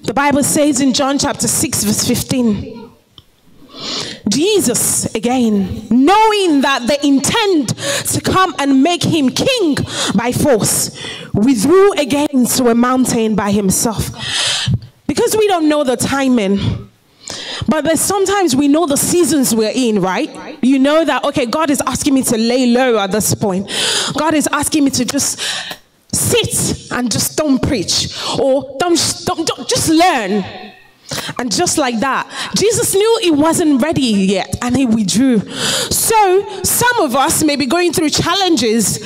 The 0.02 0.14
Bible 0.14 0.42
says 0.42 0.80
in 0.80 0.92
John 0.92 1.18
chapter 1.18 1.46
6, 1.46 1.84
verse 1.84 2.08
15. 2.08 2.77
Jesus, 4.38 5.12
again, 5.16 5.84
knowing 5.90 6.60
that 6.60 6.86
they 6.86 6.96
intend 7.02 7.76
to 7.76 8.20
come 8.20 8.54
and 8.60 8.84
make 8.84 9.02
him 9.02 9.30
king 9.30 9.74
by 10.14 10.30
force, 10.30 10.96
withdrew 11.34 11.94
again 11.94 12.46
to 12.46 12.68
a 12.68 12.74
mountain 12.76 13.34
by 13.34 13.50
himself. 13.50 14.10
Because 15.08 15.36
we 15.36 15.48
don't 15.48 15.68
know 15.68 15.82
the 15.82 15.96
timing, 15.96 16.88
but 17.66 17.82
there's 17.82 18.00
sometimes 18.00 18.54
we 18.54 18.68
know 18.68 18.86
the 18.86 18.96
seasons 18.96 19.56
we're 19.56 19.72
in, 19.74 20.00
right? 20.00 20.56
You 20.62 20.78
know 20.78 21.04
that, 21.04 21.24
okay, 21.24 21.46
God 21.46 21.68
is 21.68 21.82
asking 21.84 22.14
me 22.14 22.22
to 22.22 22.38
lay 22.38 22.66
low 22.66 22.96
at 22.96 23.10
this 23.10 23.34
point. 23.34 23.68
God 24.16 24.34
is 24.34 24.48
asking 24.52 24.84
me 24.84 24.92
to 24.92 25.04
just 25.04 25.40
sit 26.12 26.92
and 26.92 27.10
just 27.10 27.36
don't 27.36 27.60
preach 27.60 28.16
or 28.38 28.76
don't, 28.78 29.22
don't, 29.24 29.48
don't 29.48 29.68
just 29.68 29.88
learn 29.88 30.67
and 31.38 31.52
just 31.52 31.78
like 31.78 32.00
that, 32.00 32.28
Jesus 32.56 32.94
knew 32.94 33.18
he 33.22 33.30
wasn't 33.30 33.82
ready 33.82 34.02
yet 34.02 34.56
and 34.62 34.76
he 34.76 34.86
withdrew. 34.86 35.40
So, 35.40 36.62
some 36.62 37.00
of 37.00 37.16
us 37.16 37.42
may 37.44 37.56
be 37.56 37.66
going 37.66 37.92
through 37.92 38.10
challenges, 38.10 38.98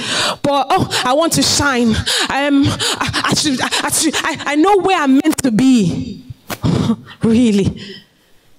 but 0.43 0.67
oh, 0.71 1.03
I 1.05 1.13
want 1.13 1.33
to 1.35 1.43
shine. 1.43 1.89
Um, 1.89 2.65
I, 2.67 3.23
I, 3.31 3.35
should, 3.35 3.61
I, 3.61 3.69
I, 3.83 3.91
should, 3.91 4.15
I, 4.17 4.53
I 4.53 4.55
know 4.57 4.79
where 4.79 5.01
I'm 5.01 5.15
meant 5.15 5.43
to 5.43 5.51
be. 5.51 6.25
really. 7.23 7.81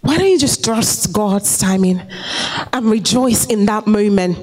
Why 0.03 0.17
don't 0.17 0.29
you 0.29 0.37
just 0.37 0.65
trust 0.65 1.13
God's 1.13 1.57
timing 1.57 2.01
and 2.73 2.85
rejoice 2.91 3.45
in 3.45 3.65
that 3.67 3.87
moment? 3.87 4.37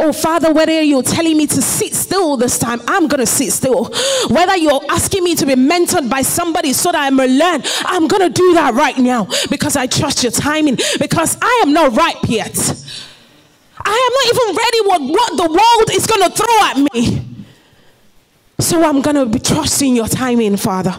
Oh, 0.00 0.12
Father, 0.12 0.52
whether 0.52 0.82
you're 0.82 1.04
telling 1.04 1.36
me 1.36 1.46
to 1.46 1.62
sit 1.62 1.94
still 1.94 2.36
this 2.36 2.58
time, 2.58 2.80
I'm 2.88 3.06
going 3.06 3.20
to 3.20 3.26
sit 3.26 3.52
still. 3.52 3.84
Whether 4.28 4.56
you're 4.56 4.80
asking 4.90 5.22
me 5.22 5.36
to 5.36 5.46
be 5.46 5.54
mentored 5.54 6.10
by 6.10 6.22
somebody 6.22 6.72
so 6.72 6.90
that 6.90 7.04
I 7.06 7.10
may 7.10 7.28
learn, 7.28 7.62
I'm 7.84 8.08
going 8.08 8.22
to 8.22 8.30
do 8.30 8.54
that 8.54 8.74
right 8.74 8.98
now 8.98 9.28
because 9.48 9.76
I 9.76 9.86
trust 9.86 10.24
your 10.24 10.32
timing 10.32 10.76
because 10.98 11.38
I 11.40 11.62
am 11.64 11.72
not 11.72 11.96
ripe 11.96 12.28
yet. 12.28 12.56
I 13.78 14.10
am 14.10 14.12
not 14.12 14.26
even 14.34 14.56
ready 14.56 14.80
what, 14.88 15.02
what 15.02 15.36
the 15.36 15.48
world 15.48 15.90
is 15.92 16.06
going 16.08 16.28
to 16.28 16.36
throw 16.36 16.62
at 16.64 16.92
me. 16.92 17.36
So 18.58 18.82
I'm 18.82 19.02
going 19.02 19.14
to 19.14 19.26
be 19.26 19.38
trusting 19.38 19.94
your 19.94 20.08
timing, 20.08 20.56
Father. 20.56 20.96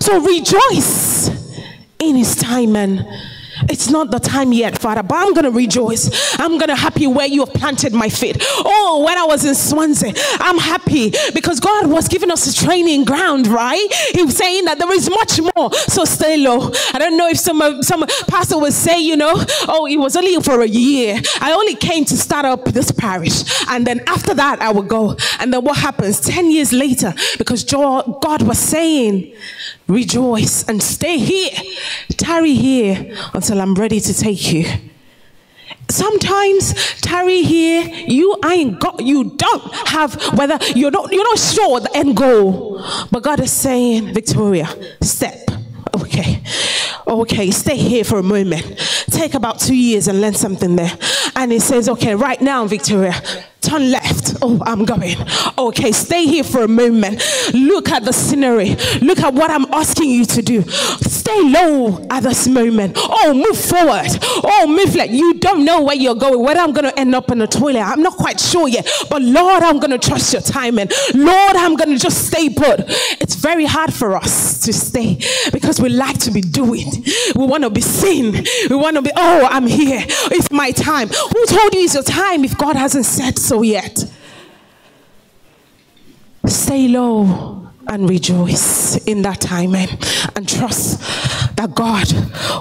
So 0.00 0.20
rejoice 0.20 1.33
in 2.08 2.16
his 2.16 2.36
time 2.36 2.76
and 2.76 3.06
it's 3.68 3.88
not 3.90 4.10
the 4.10 4.18
time 4.18 4.52
yet, 4.52 4.78
Father, 4.78 5.02
but 5.02 5.16
I'm 5.16 5.32
going 5.32 5.44
to 5.44 5.50
rejoice. 5.50 6.38
I'm 6.38 6.58
going 6.58 6.68
to 6.68 6.76
happy 6.76 7.06
where 7.06 7.26
you 7.26 7.44
have 7.44 7.54
planted 7.54 7.92
my 7.92 8.08
feet. 8.08 8.36
Oh, 8.40 9.02
when 9.06 9.16
I 9.16 9.24
was 9.24 9.44
in 9.44 9.54
Swansea, 9.54 10.12
I'm 10.40 10.58
happy 10.58 11.12
because 11.34 11.60
God 11.60 11.86
was 11.86 12.08
giving 12.08 12.30
us 12.30 12.46
a 12.46 12.64
training 12.64 13.04
ground, 13.04 13.46
right? 13.46 13.86
He 14.12 14.22
was 14.22 14.36
saying 14.36 14.64
that 14.64 14.78
there 14.78 14.92
is 14.92 15.08
much 15.08 15.40
more, 15.54 15.72
so 15.72 16.04
stay 16.04 16.36
low. 16.36 16.70
I 16.92 16.98
don't 16.98 17.16
know 17.16 17.28
if 17.28 17.38
some 17.38 17.82
some 17.82 18.04
pastor 18.28 18.58
would 18.58 18.72
say, 18.72 19.00
you 19.00 19.16
know, 19.16 19.32
oh, 19.68 19.86
it 19.86 19.96
was 19.96 20.16
only 20.16 20.40
for 20.42 20.62
a 20.62 20.68
year. 20.68 21.20
I 21.40 21.52
only 21.52 21.76
came 21.76 22.04
to 22.06 22.16
start 22.16 22.44
up 22.44 22.64
this 22.64 22.90
parish, 22.90 23.44
and 23.68 23.86
then 23.86 24.00
after 24.06 24.34
that, 24.34 24.60
I 24.60 24.72
would 24.72 24.88
go. 24.88 25.16
And 25.38 25.52
then 25.52 25.64
what 25.64 25.78
happens? 25.78 26.20
Ten 26.20 26.50
years 26.50 26.72
later, 26.72 27.14
because 27.38 27.64
God 27.64 28.42
was 28.42 28.58
saying, 28.58 29.34
rejoice 29.86 30.66
and 30.68 30.82
stay 30.82 31.18
here, 31.18 31.50
tarry 32.16 32.54
here 32.54 33.14
until 33.44 33.60
I'm 33.60 33.74
ready 33.74 34.00
to 34.00 34.14
take 34.14 34.52
you. 34.54 34.64
Sometimes 35.90 36.72
tarry 37.02 37.42
here, 37.42 37.82
you 37.82 38.36
ain't 38.42 38.80
got 38.80 39.00
you 39.04 39.36
don't 39.36 39.88
have 39.88 40.14
whether 40.38 40.58
you're 40.74 40.90
not 40.90 41.12
you're 41.12 41.24
not 41.24 41.38
sure 41.38 41.80
the 41.80 41.94
end 41.94 42.16
goal. 42.16 42.82
But 43.10 43.22
God 43.22 43.40
is 43.40 43.52
saying, 43.52 44.14
Victoria, 44.14 44.66
step. 45.02 45.46
Okay. 45.94 46.42
Okay, 47.06 47.50
stay 47.50 47.76
here 47.76 48.02
for 48.02 48.18
a 48.18 48.22
moment. 48.22 48.64
Take 49.10 49.34
about 49.34 49.60
two 49.60 49.76
years 49.76 50.08
and 50.08 50.22
learn 50.22 50.32
something 50.32 50.74
there. 50.74 50.96
And 51.36 51.52
he 51.52 51.58
says, 51.58 51.86
Okay, 51.90 52.14
right 52.14 52.40
now, 52.40 52.66
Victoria, 52.66 53.12
turn 53.64 53.90
left. 53.90 54.36
Oh, 54.42 54.60
I'm 54.64 54.84
going. 54.84 55.16
Okay, 55.58 55.92
stay 55.92 56.26
here 56.26 56.44
for 56.44 56.62
a 56.62 56.68
moment. 56.68 57.22
Look 57.54 57.88
at 57.88 58.04
the 58.04 58.12
scenery. 58.12 58.76
Look 59.00 59.20
at 59.20 59.34
what 59.34 59.50
I'm 59.50 59.64
asking 59.72 60.10
you 60.10 60.24
to 60.26 60.42
do. 60.42 60.62
Stay 60.62 61.40
low 61.42 62.06
at 62.10 62.22
this 62.22 62.46
moment. 62.46 62.96
Oh, 63.00 63.32
move 63.34 63.58
forward. 63.58 64.08
Oh, 64.44 64.66
move 64.66 64.94
like 64.94 65.10
you 65.10 65.34
don't 65.34 65.64
know 65.64 65.82
where 65.82 65.96
you're 65.96 66.14
going, 66.14 66.40
whether 66.42 66.60
I'm 66.60 66.72
going 66.72 66.84
to 66.84 66.98
end 66.98 67.14
up 67.14 67.30
in 67.30 67.38
the 67.38 67.46
toilet. 67.46 67.80
I'm 67.80 68.02
not 68.02 68.14
quite 68.14 68.38
sure 68.38 68.68
yet. 68.68 68.86
But 69.08 69.22
Lord, 69.22 69.62
I'm 69.62 69.78
going 69.78 69.90
to 69.90 69.98
trust 69.98 70.32
your 70.32 70.42
timing. 70.42 70.88
Lord, 71.14 71.56
I'm 71.56 71.76
going 71.76 71.90
to 71.90 71.98
just 71.98 72.26
stay 72.26 72.50
put. 72.50 72.80
It's 73.20 73.34
very 73.34 73.64
hard 73.64 73.92
for 73.94 74.16
us 74.16 74.60
to 74.62 74.72
stay 74.72 75.18
because 75.52 75.80
we 75.80 75.88
like 75.88 76.18
to 76.20 76.30
be 76.30 76.40
doing. 76.40 76.90
We 77.34 77.46
want 77.46 77.64
to 77.64 77.70
be 77.70 77.80
seen. 77.80 78.44
We 78.68 78.76
want 78.76 78.96
to 78.96 79.02
be, 79.02 79.10
oh, 79.16 79.48
I'm 79.50 79.66
here. 79.66 80.04
It's 80.04 80.50
my 80.50 80.70
time. 80.72 81.08
Who 81.08 81.46
told 81.46 81.74
you 81.74 81.84
it's 81.84 81.94
your 81.94 82.02
time 82.02 82.44
if 82.44 82.56
God 82.58 82.76
hasn't 82.76 83.06
said 83.06 83.38
so? 83.38 83.53
Yet. 83.62 84.04
Stay 86.46 86.88
low 86.88 87.68
and 87.86 88.08
rejoice 88.08 88.96
in 89.06 89.22
that 89.22 89.40
time 89.40 89.74
and, 89.74 90.48
trust 90.48 91.00
that 91.56 91.74
God 91.74 92.12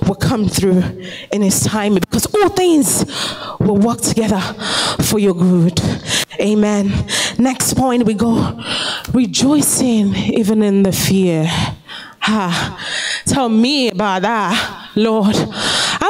will 0.07 0.15
come 0.15 0.47
through 0.47 0.81
in 1.31 1.41
His 1.41 1.63
time 1.63 1.95
because 1.95 2.25
all 2.33 2.49
things 2.49 3.05
will 3.59 3.77
work 3.77 3.99
together 4.01 4.39
for 5.03 5.19
your 5.19 5.33
good. 5.33 5.81
Amen. 6.39 6.91
Next 7.37 7.73
point 7.73 8.05
we 8.05 8.13
go 8.13 8.61
rejoicing 9.13 10.15
even 10.15 10.63
in 10.63 10.83
the 10.83 10.91
fear. 10.91 11.45
Ah, 12.21 12.79
tell 13.25 13.49
me 13.49 13.89
about 13.89 14.21
that, 14.21 14.91
Lord. 14.95 15.35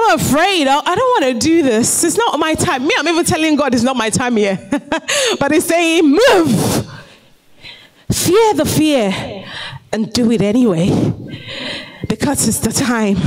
I'm 0.09 0.19
afraid. 0.19 0.67
I 0.67 0.95
don't 0.95 1.23
want 1.23 1.41
to 1.41 1.47
do 1.47 1.63
this. 1.63 2.03
It's 2.03 2.17
not 2.17 2.39
my 2.39 2.53
time. 2.55 2.85
Me, 2.85 2.93
I'm 2.97 3.07
even 3.07 3.25
telling 3.25 3.55
God 3.55 3.73
it's 3.73 3.83
not 3.83 3.95
my 3.95 4.09
time 4.09 4.37
yet. 4.37 4.69
but 5.39 5.51
He's 5.51 5.65
saying, 5.65 6.09
move. 6.09 6.87
Fear 8.11 8.53
the 8.55 8.65
fear 8.65 9.45
and 9.91 10.11
do 10.11 10.31
it 10.31 10.41
anyway 10.41 10.89
because 12.07 12.47
it's 12.47 12.59
the 12.59 12.71
time. 12.71 13.17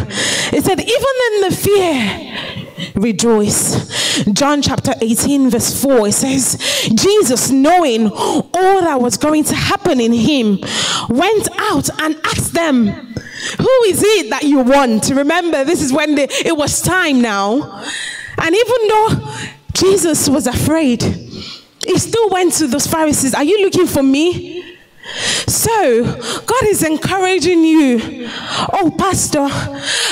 It 0.53 0.65
said, 0.65 0.81
even 0.81 1.15
in 1.27 1.41
the 1.43 1.57
fear, 1.57 2.93
rejoice. 2.95 4.25
John 4.33 4.63
chapter 4.63 4.93
18, 5.01 5.51
verse 5.51 5.83
4, 5.83 6.09
it 6.09 6.13
says, 6.13 6.89
Jesus, 6.95 7.51
knowing 7.51 8.09
all 8.11 8.81
that 8.81 9.01
was 9.01 9.17
going 9.17 9.45
to 9.45 9.55
happen 9.55 10.01
in 10.01 10.13
him, 10.13 10.59
went 11.09 11.49
out 11.59 11.89
and 12.01 12.17
asked 12.25 12.53
them, 12.53 13.15
Who 13.59 13.83
is 13.87 14.03
it 14.03 14.31
that 14.31 14.45
you 14.45 14.61
want? 14.61 15.11
Remember, 15.11 15.65
this 15.65 15.83
is 15.83 15.93
when 15.93 16.15
the, 16.15 16.23
it 16.23 16.57
was 16.57 16.81
time 16.81 17.21
now. 17.21 17.85
And 18.39 18.55
even 18.55 18.89
though 18.89 19.37
Jesus 19.73 20.29
was 20.29 20.47
afraid, 20.47 21.03
he 21.03 21.99
still 21.99 22.29
went 22.31 22.55
to 22.55 22.67
those 22.67 22.87
Pharisees, 22.87 23.35
Are 23.35 23.45
you 23.45 23.63
looking 23.63 23.87
for 23.87 24.03
me? 24.03 24.77
So, 25.47 26.05
God 26.05 26.65
is 26.65 26.83
encouraging 26.83 27.65
you. 27.65 28.29
Oh, 28.73 28.93
Pastor, 28.99 29.47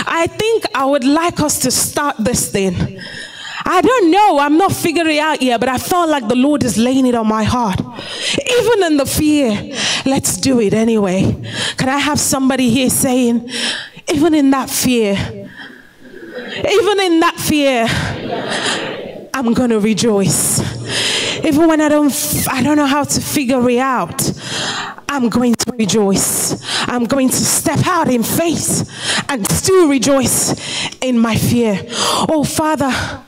I 0.06 0.26
think 0.28 0.64
I 0.74 0.84
would 0.84 1.04
like 1.04 1.40
us 1.40 1.58
to 1.60 1.70
start 1.70 2.16
this 2.18 2.50
thing. 2.50 3.00
I 3.66 3.80
don't 3.80 4.10
know, 4.10 4.38
I'm 4.38 4.58
not 4.58 4.72
figuring 4.72 5.16
it 5.16 5.20
out 5.20 5.40
yet, 5.40 5.58
but 5.58 5.68
I 5.68 5.78
felt 5.78 6.10
like 6.10 6.28
the 6.28 6.34
Lord 6.36 6.62
is 6.64 6.76
laying 6.76 7.06
it 7.06 7.14
on 7.14 7.26
my 7.26 7.44
heart. 7.44 7.80
Even 7.80 8.84
in 8.84 8.96
the 8.98 9.06
fear, 9.06 9.74
let's 10.04 10.36
do 10.36 10.60
it 10.60 10.74
anyway. 10.74 11.22
Can 11.78 11.88
I 11.88 11.98
have 11.98 12.20
somebody 12.20 12.68
here 12.68 12.90
saying, 12.90 13.48
even 14.12 14.34
in 14.34 14.50
that 14.50 14.68
fear, 14.68 15.14
even 15.14 17.00
in 17.00 17.20
that 17.20 17.36
fear, 17.38 17.86
I'm 19.32 19.54
going 19.54 19.70
to 19.70 19.80
rejoice. 19.80 20.60
Even 21.44 21.66
when 21.66 21.80
I 21.80 21.88
don't, 21.88 22.12
I 22.50 22.62
don't 22.62 22.76
know 22.76 22.86
how 22.86 23.04
to 23.04 23.20
figure 23.20 23.68
it 23.68 23.78
out, 23.78 24.30
I'm 25.08 25.28
going 25.28 25.54
to 25.54 25.72
rejoice. 25.72 26.62
I'm 26.88 27.04
going 27.04 27.28
to 27.28 27.36
step 27.36 27.86
out 27.86 28.08
in 28.08 28.22
faith 28.22 28.90
and 29.28 29.48
still 29.50 29.88
rejoice 29.88 30.54
in 31.00 31.18
my 31.18 31.36
fear. 31.36 31.80
Oh, 32.28 32.44
Father, 32.44 33.23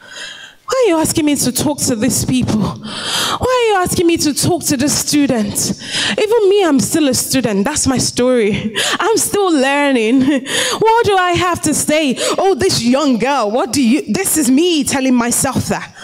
why 0.68 0.84
are 0.84 0.88
you 0.88 0.96
asking 0.98 1.24
me 1.26 1.36
to 1.36 1.52
talk 1.52 1.78
to 1.78 1.94
these 1.94 2.24
people? 2.24 2.60
Why 2.60 3.38
are 3.38 3.68
you 3.70 3.82
asking 3.84 4.06
me 4.06 4.16
to 4.18 4.34
talk 4.34 4.64
to 4.64 4.76
the 4.76 4.88
students? 4.88 5.80
Even 6.10 6.48
me, 6.48 6.64
I'm 6.64 6.80
still 6.80 7.08
a 7.08 7.14
student. 7.14 7.64
That's 7.64 7.86
my 7.86 7.98
story. 7.98 8.74
I'm 8.98 9.16
still 9.16 9.52
learning. 9.52 10.22
What 10.22 11.06
do 11.06 11.16
I 11.16 11.32
have 11.32 11.62
to 11.62 11.74
say? 11.74 12.16
Oh, 12.36 12.54
this 12.54 12.82
young 12.82 13.18
girl, 13.18 13.50
what 13.50 13.72
do 13.72 13.82
you, 13.82 14.12
this 14.12 14.36
is 14.36 14.50
me 14.50 14.82
telling 14.84 15.14
myself 15.14 15.66
that. 15.66 15.94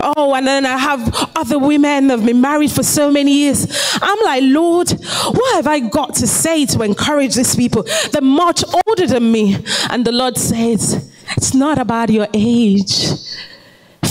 Oh, 0.00 0.34
and 0.34 0.46
then 0.46 0.66
I 0.66 0.76
have 0.76 1.30
other 1.36 1.58
women 1.58 2.08
that 2.08 2.18
have 2.18 2.26
been 2.26 2.40
married 2.40 2.70
for 2.70 2.82
so 2.82 3.10
many 3.10 3.32
years. 3.32 3.66
I'm 4.00 4.18
like, 4.24 4.42
Lord, 4.44 4.90
what 4.90 5.56
have 5.56 5.66
I 5.66 5.80
got 5.80 6.14
to 6.16 6.26
say 6.26 6.66
to 6.66 6.82
encourage 6.82 7.34
these 7.34 7.56
people? 7.56 7.84
They're 8.12 8.22
much 8.22 8.64
older 8.86 9.06
than 9.06 9.30
me. 9.30 9.56
And 9.90 10.04
the 10.04 10.12
Lord 10.12 10.36
says, 10.36 11.10
it's 11.36 11.54
not 11.54 11.78
about 11.78 12.10
your 12.10 12.28
age. 12.34 13.08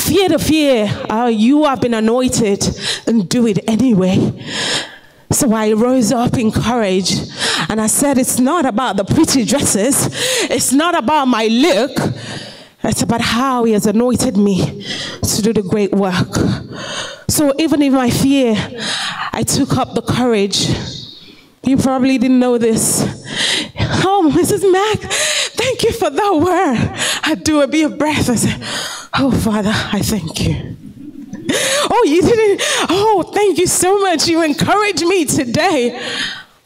Fear 0.06 0.30
the 0.30 0.40
fear. 0.40 0.88
Oh, 1.10 1.28
you 1.28 1.64
have 1.64 1.82
been 1.82 1.96
anointed 1.96 2.64
and 3.08 3.28
do 3.28 3.48
it 3.48 3.60
anyway. 3.68 4.40
So 5.32 5.52
I 5.52 5.74
rose 5.74 6.12
up 6.12 6.38
in 6.38 6.52
courage 6.52 7.12
and 7.70 7.82
I 7.82 7.88
said, 7.88 8.20
It's 8.20 8.40
not 8.40 8.68
about 8.68 8.98
the 8.98 9.04
pretty 9.04 9.46
dresses, 9.46 10.08
it's 10.52 10.72
not 10.72 10.96
about 10.96 11.26
my 11.26 11.48
look. 11.48 11.92
It's 12.84 13.02
about 13.02 13.22
how 13.22 13.64
he 13.64 13.74
has 13.74 13.88
anointed 13.88 14.38
me 14.38 14.84
to 15.24 15.42
do 15.42 15.52
the 15.54 15.64
great 15.64 15.92
work. 15.92 16.36
So 17.28 17.52
even 17.58 17.82
in 17.82 17.94
my 17.94 18.12
fear, 18.12 18.56
I 19.34 19.42
took 19.42 19.76
up 19.76 19.96
the 19.96 20.04
courage. 20.04 20.70
You 21.64 21.78
probably 21.78 22.20
didn't 22.20 22.38
know 22.38 22.60
this. 22.60 23.02
Oh, 24.06 24.32
Mrs. 24.32 24.72
Mack, 24.72 25.12
thank 25.54 25.82
you 25.82 25.94
for 25.94 26.12
that 26.12 26.36
word. 26.36 26.92
I 27.24 27.34
do 27.34 27.62
a 27.62 27.68
bit 27.68 27.92
of 27.92 27.98
breath. 27.98 28.30
I 28.30 28.36
said, 28.36 28.62
Oh, 29.18 29.32
Father, 29.32 29.72
I 29.74 30.02
thank 30.02 30.48
you. 30.48 30.76
Oh, 31.90 32.04
you 32.08 32.22
didn't. 32.22 32.62
Oh, 32.90 33.32
thank 33.34 33.58
you 33.58 33.68
so 33.68 34.00
much. 34.02 34.28
You 34.28 34.44
encouraged 34.44 35.06
me 35.06 35.26
today. 35.26 36.02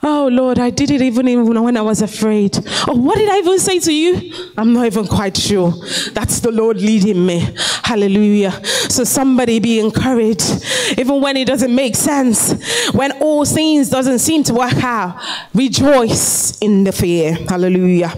Oh 0.02 0.30
Lord, 0.32 0.60
I 0.60 0.70
did 0.70 0.92
it 0.92 1.02
even, 1.02 1.26
when 1.62 1.76
I 1.76 1.82
was 1.82 2.02
afraid. 2.02 2.58
Oh, 2.88 2.96
what 2.96 3.18
did 3.18 3.28
I 3.28 3.40
even 3.40 3.60
say 3.60 3.80
to 3.80 3.94
you? 3.94 4.34
I'm 4.58 4.72
not 4.72 4.86
even 4.86 5.06
quite 5.06 5.36
sure. 5.36 5.74
That's 6.14 6.40
the 6.40 6.52
Lord 6.52 6.78
leading 6.78 7.26
me. 7.26 7.54
Hallelujah. 7.84 8.52
So 8.90 9.04
somebody 9.04 9.60
be 9.60 9.78
encouraged, 9.82 10.64
even 10.98 11.20
when 11.20 11.36
it 11.36 11.48
doesn't 11.48 11.76
make 11.76 11.98
sense, 11.98 12.54
when 12.94 13.12
all 13.22 13.44
things 13.44 13.90
doesn't 13.90 14.20
seem 14.20 14.44
to 14.46 14.54
work 14.54 14.82
out. 14.82 15.22
Rejoice 15.54 16.58
in 16.60 16.86
the 16.86 16.94
fear. 16.94 17.34
Hallelujah. 17.34 18.14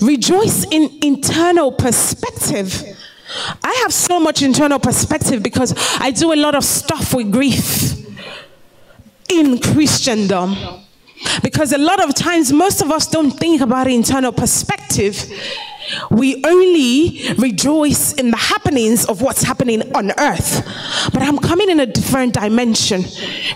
Rejoice 0.00 0.64
in 0.70 0.98
internal 1.02 1.72
perspective. 1.72 2.82
I 3.62 3.80
have 3.82 3.92
so 3.92 4.20
much 4.20 4.42
internal 4.42 4.78
perspective 4.78 5.42
because 5.42 5.74
I 6.00 6.10
do 6.10 6.32
a 6.32 6.36
lot 6.36 6.54
of 6.54 6.64
stuff 6.64 7.14
with 7.14 7.32
grief 7.32 7.92
in 9.30 9.58
Christendom. 9.58 10.56
Because 11.42 11.72
a 11.72 11.78
lot 11.78 12.02
of 12.02 12.14
times, 12.14 12.52
most 12.52 12.82
of 12.82 12.90
us 12.90 13.06
don't 13.06 13.30
think 13.30 13.60
about 13.60 13.86
internal 13.86 14.32
perspective. 14.32 15.24
We 16.10 16.42
only 16.44 17.34
rejoice 17.38 18.12
in 18.14 18.30
the 18.30 18.36
happenings 18.36 19.04
of 19.04 19.22
what's 19.22 19.42
happening 19.42 19.94
on 19.94 20.10
earth. 20.18 20.64
But 21.12 21.22
I'm 21.22 21.38
coming 21.38 21.70
in 21.70 21.80
a 21.80 21.86
different 21.86 22.34
dimension. 22.34 23.04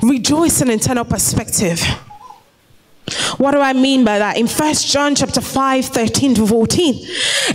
Rejoice 0.03 0.61
in 0.61 0.71
internal 0.71 1.05
perspective. 1.05 1.83
What 3.39 3.53
do 3.53 3.61
I 3.61 3.73
mean 3.73 4.05
by 4.05 4.19
that? 4.19 4.37
In 4.37 4.47
First 4.47 4.89
John 4.89 5.15
chapter 5.15 5.41
5, 5.41 5.85
13 5.85 6.35
to 6.37 6.47
14, 6.47 6.95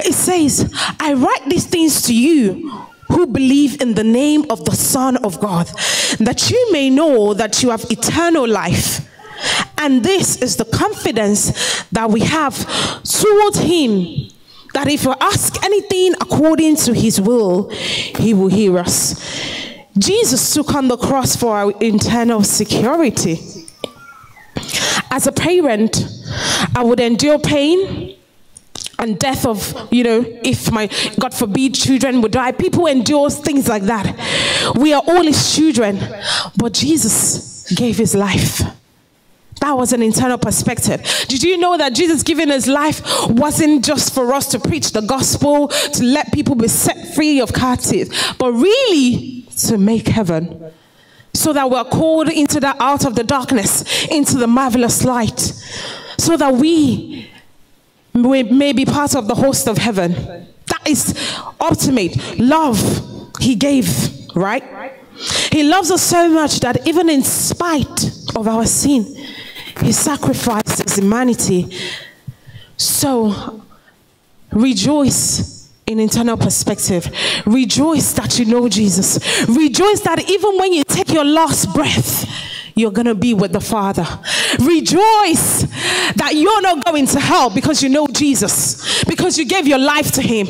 it 0.06 0.14
says, 0.14 0.72
I 1.00 1.14
write 1.14 1.50
these 1.50 1.66
things 1.66 2.02
to 2.04 2.16
you 2.16 2.70
who 3.10 3.28
believe 3.28 3.82
in 3.82 3.94
the 3.94 4.04
name 4.04 4.46
of 4.50 4.64
the 4.64 4.72
Son 4.72 5.18
of 5.18 5.40
God, 5.42 5.68
that 6.20 6.50
you 6.50 6.72
may 6.72 6.90
know 6.90 7.34
that 7.34 7.62
you 7.62 7.72
have 7.72 7.86
eternal 7.90 8.48
life 8.48 9.08
and 9.78 10.04
this 10.04 10.42
is 10.42 10.58
the 10.58 10.66
confidence 10.66 11.84
that 11.92 12.10
we 12.10 12.22
have 12.22 12.56
towards 13.04 13.58
Him 13.60 14.30
that 14.74 14.88
if 14.88 15.06
we 15.06 15.14
ask 15.20 15.62
anything 15.66 16.14
according 16.22 16.78
to 16.78 16.94
His 16.94 17.20
will, 17.20 17.70
He 17.70 18.34
will 18.34 18.48
hear 18.48 18.78
us. 18.78 19.16
Jesus 19.98 20.54
took 20.54 20.74
on 20.74 20.88
the 20.88 20.98
cross 20.98 21.36
for 21.36 21.58
our 21.58 21.72
internal 21.82 22.44
security. 22.44 23.61
As 25.12 25.28
a 25.28 25.32
parent, 25.32 26.06
I 26.74 26.84
would 26.84 27.02
endure 27.02 27.38
pain 27.38 28.18
and 28.98 29.20
death 29.20 29.46
of, 29.46 29.90
you 29.92 30.04
know, 30.04 30.26
if 30.44 30.72
my, 30.72 30.90
God 31.20 31.34
forbid, 31.34 31.76
children 31.76 32.22
would 32.22 32.32
die. 32.32 32.54
People 32.54 32.86
endure 32.88 33.30
things 33.30 33.68
like 33.68 33.84
that. 33.84 34.74
We 34.76 34.94
are 34.94 35.04
all 35.06 35.24
His 35.24 35.54
children, 35.54 36.00
but 36.56 36.74
Jesus 36.74 37.72
gave 37.74 37.98
His 37.98 38.16
life. 38.16 38.62
That 39.60 39.78
was 39.78 39.94
an 39.94 40.02
internal 40.02 40.40
perspective. 40.40 41.04
Did 41.28 41.44
you 41.44 41.58
know 41.58 41.78
that 41.78 41.94
Jesus 41.94 42.24
giving 42.24 42.50
his 42.50 42.68
life 42.68 43.02
wasn't 43.30 43.86
just 43.86 44.12
for 44.12 44.34
us 44.34 44.48
to 44.48 44.60
preach 44.60 44.92
the 44.92 45.02
gospel, 45.02 45.68
to 45.68 46.04
let 46.04 46.34
people 46.34 46.56
be 46.56 46.68
set 46.68 47.14
free 47.14 47.40
of 47.40 47.54
captive, 47.54 48.10
but 48.40 48.54
really 48.54 49.46
to 49.58 49.78
make 49.78 50.08
heaven? 50.08 50.72
So 51.42 51.54
that 51.54 51.72
we're 51.72 51.84
called 51.86 52.30
into 52.30 52.60
the 52.60 52.76
out 52.80 53.04
of 53.04 53.16
the 53.16 53.24
darkness, 53.24 54.06
into 54.10 54.38
the 54.38 54.46
marvelous 54.46 55.04
light, 55.04 55.40
so 56.20 56.38
that 56.38 56.54
we 56.54 57.32
may 58.14 58.74
be 58.74 58.86
part 58.86 59.16
of 59.16 59.28
the 59.28 59.34
host 59.34 59.68
of 59.68 59.80
heaven. 59.80 60.14
That 60.68 60.88
is 60.88 61.16
ultimate 61.60 62.38
love 62.38 62.78
he 63.40 63.56
gave, 63.56 63.90
right? 64.36 64.64
He 65.52 65.64
loves 65.64 65.90
us 65.90 66.04
so 66.04 66.30
much 66.30 66.60
that 66.60 66.88
even 66.88 67.10
in 67.10 67.24
spite 67.24 68.12
of 68.36 68.48
our 68.48 68.68
sin, 68.68 69.04
he 69.82 69.92
sacrificed 69.92 70.84
his 70.84 70.96
humanity. 70.96 71.76
So 72.78 73.64
rejoice 74.52 75.61
in 75.92 76.00
internal 76.00 76.38
perspective. 76.38 77.10
Rejoice 77.46 78.14
that 78.14 78.40
you 78.40 78.46
know 78.46 78.70
Jesus. 78.70 79.20
Rejoice 79.48 80.00
that 80.02 80.30
even 80.30 80.58
when 80.58 80.74
you 80.74 80.84
take 80.84 81.12
your 81.12 81.26
last 81.26 81.74
breath, 81.74 82.26
you're 82.76 82.92
going 82.92 83.08
to 83.08 83.16
be 83.16 83.34
with 83.34 83.52
the 83.52 83.60
Father. 83.60 84.06
Rejoice 84.60 85.64
that 86.16 86.32
you're 86.34 86.62
not 86.62 86.86
going 86.86 87.06
to 87.08 87.20
hell 87.20 87.50
because 87.50 87.84
you 87.84 87.90
know 87.90 88.08
Jesus, 88.08 89.04
because 89.04 89.38
you 89.38 89.46
gave 89.46 89.68
your 89.68 89.80
life 89.80 90.12
to 90.14 90.22
Him. 90.22 90.48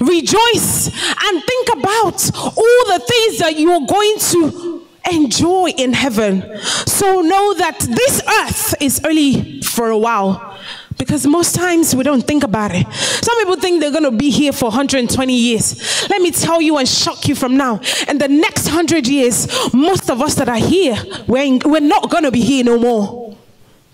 Rejoice 0.00 0.86
and 0.88 1.42
think 1.42 1.68
about 1.72 2.30
all 2.36 2.84
the 2.86 3.02
things 3.08 3.38
that 3.38 3.54
you're 3.56 3.86
going 3.86 4.18
to 4.18 4.86
enjoy 5.10 5.70
in 5.70 5.92
heaven. 5.92 6.58
So 6.60 7.22
know 7.22 7.54
that 7.54 7.80
this 7.80 8.22
earth 8.40 8.74
is 8.80 9.00
only 9.04 9.62
for 9.62 9.88
a 9.88 9.98
while. 9.98 10.58
Because 11.02 11.26
most 11.26 11.56
times 11.56 11.96
we 11.96 12.04
don't 12.04 12.22
think 12.24 12.44
about 12.44 12.70
it. 12.72 12.86
Some 12.94 13.36
people 13.38 13.56
think 13.56 13.80
they're 13.80 13.90
going 13.90 14.04
to 14.04 14.12
be 14.12 14.30
here 14.30 14.52
for 14.52 14.66
120 14.66 15.34
years. 15.34 16.08
Let 16.08 16.22
me 16.22 16.30
tell 16.30 16.62
you 16.62 16.76
and 16.76 16.88
shock 16.88 17.26
you 17.26 17.34
from 17.34 17.56
now. 17.56 17.80
In 18.06 18.18
the 18.18 18.28
next 18.28 18.66
100 18.66 19.08
years, 19.08 19.48
most 19.74 20.08
of 20.08 20.22
us 20.22 20.36
that 20.36 20.48
are 20.48 20.54
here, 20.54 20.96
we're, 21.26 21.42
in, 21.42 21.60
we're 21.64 21.80
not 21.80 22.08
going 22.08 22.22
to 22.22 22.30
be 22.30 22.40
here 22.40 22.62
no 22.62 22.78
more. 22.78 23.36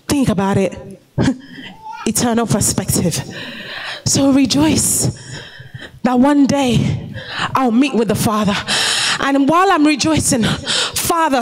Think 0.07 0.29
about 0.29 0.57
it. 0.57 1.01
Eternal 2.05 2.45
perspective. 2.45 3.15
So 4.05 4.31
rejoice 4.31 5.19
that 6.03 6.19
one 6.19 6.45
day 6.45 7.15
I'll 7.55 7.71
meet 7.71 7.95
with 7.95 8.09
the 8.09 8.15
Father. 8.15 8.53
And 9.19 9.49
while 9.49 9.71
I'm 9.71 9.83
rejoicing, 9.83 10.43
Father, 11.09 11.41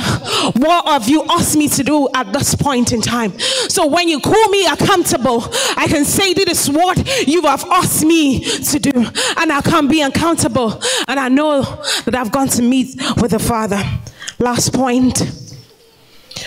what 0.61 0.85
have 0.87 1.09
you 1.09 1.25
asked 1.29 1.57
me 1.57 1.67
to 1.67 1.83
do 1.83 2.07
at 2.13 2.31
this 2.31 2.55
point 2.55 2.93
in 2.93 3.01
time? 3.01 3.37
So 3.67 3.85
when 3.85 4.07
you 4.07 4.21
call 4.21 4.47
me 4.47 4.65
accountable, 4.65 5.43
I 5.75 5.87
can 5.89 6.05
say 6.05 6.33
this 6.33 6.69
is 6.69 6.73
what 6.73 7.27
you 7.27 7.41
have 7.41 7.65
asked 7.65 8.05
me 8.05 8.39
to 8.39 8.79
do. 8.79 8.91
And 9.35 9.51
I 9.51 9.59
can 9.61 9.89
be 9.89 10.01
accountable. 10.01 10.81
And 11.09 11.19
I 11.19 11.27
know 11.27 11.63
that 12.05 12.15
I've 12.15 12.31
gone 12.31 12.47
to 12.47 12.61
meet 12.61 12.95
with 13.21 13.31
the 13.31 13.39
Father. 13.39 13.83
Last 14.39 14.73
point. 14.73 15.21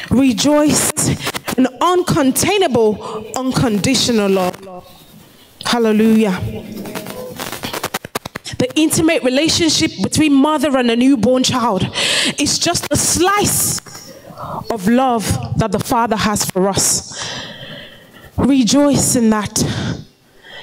Rejoice 0.09 0.91
in 1.59 1.65
uncontainable, 1.65 3.35
unconditional 3.35 4.31
love. 4.31 4.87
Hallelujah. 5.67 6.41
The 8.59 8.69
intimate 8.75 9.23
relationship 9.23 9.91
between 10.03 10.33
mother 10.35 10.77
and 10.77 10.91
a 10.91 10.97
newborn 10.97 11.43
child 11.43 11.85
is 12.39 12.59
just 12.59 12.87
a 12.93 12.97
slice 12.97 14.13
of 14.71 14.89
love 14.89 15.25
that 15.59 15.73
the 15.73 15.79
Father 15.79 16.17
has 16.17 16.45
for 16.45 16.69
us. 16.69 17.31
Rejoice 18.37 19.17
in 19.17 19.31
that. 19.31 19.63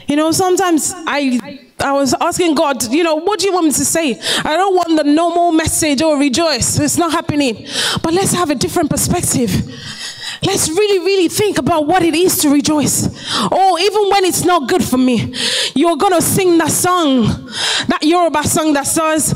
You 0.08 0.15
know, 0.15 0.32
sometimes 0.32 0.93
I 0.95 1.67
I 1.80 1.91
was 1.93 2.15
asking 2.19 2.56
God, 2.56 2.91
you 2.91 3.04
know, 3.04 3.15
what 3.15 3.39
do 3.39 3.45
you 3.45 3.54
want 3.54 3.67
me 3.67 3.71
to 3.73 3.86
say? 3.86 4.19
I 4.43 4.58
don't 4.58 4.76
want 4.76 4.97
the 4.97 5.04
normal 5.04 5.52
message 5.52 6.02
or 6.02 6.15
oh, 6.15 6.19
rejoice. 6.19 6.80
It's 6.80 6.97
not 6.97 7.12
happening. 7.12 7.67
But 8.02 8.13
let's 8.13 8.34
have 8.34 8.50
a 8.50 8.56
different 8.56 8.89
perspective. 8.89 9.52
Let's 10.43 10.69
really, 10.69 11.00
really 11.00 11.28
think 11.30 11.58
about 11.58 11.88
what 11.88 12.04
it 12.04 12.13
is 12.13 12.38
to 12.39 12.50
rejoice. 12.50 13.08
Oh, 13.52 13.78
even 13.80 14.10
when 14.10 14.26
it's 14.26 14.43
not 14.45 14.67
good 14.67 14.84
for 14.84 14.97
me, 14.97 15.34
you're 15.76 15.97
gonna 15.97 16.21
sing 16.21 16.58
that 16.60 16.71
song, 16.71 17.23
that 17.88 18.00
Yoruba 18.04 18.43
song 18.43 18.73
that 18.73 18.88
says, 18.88 19.34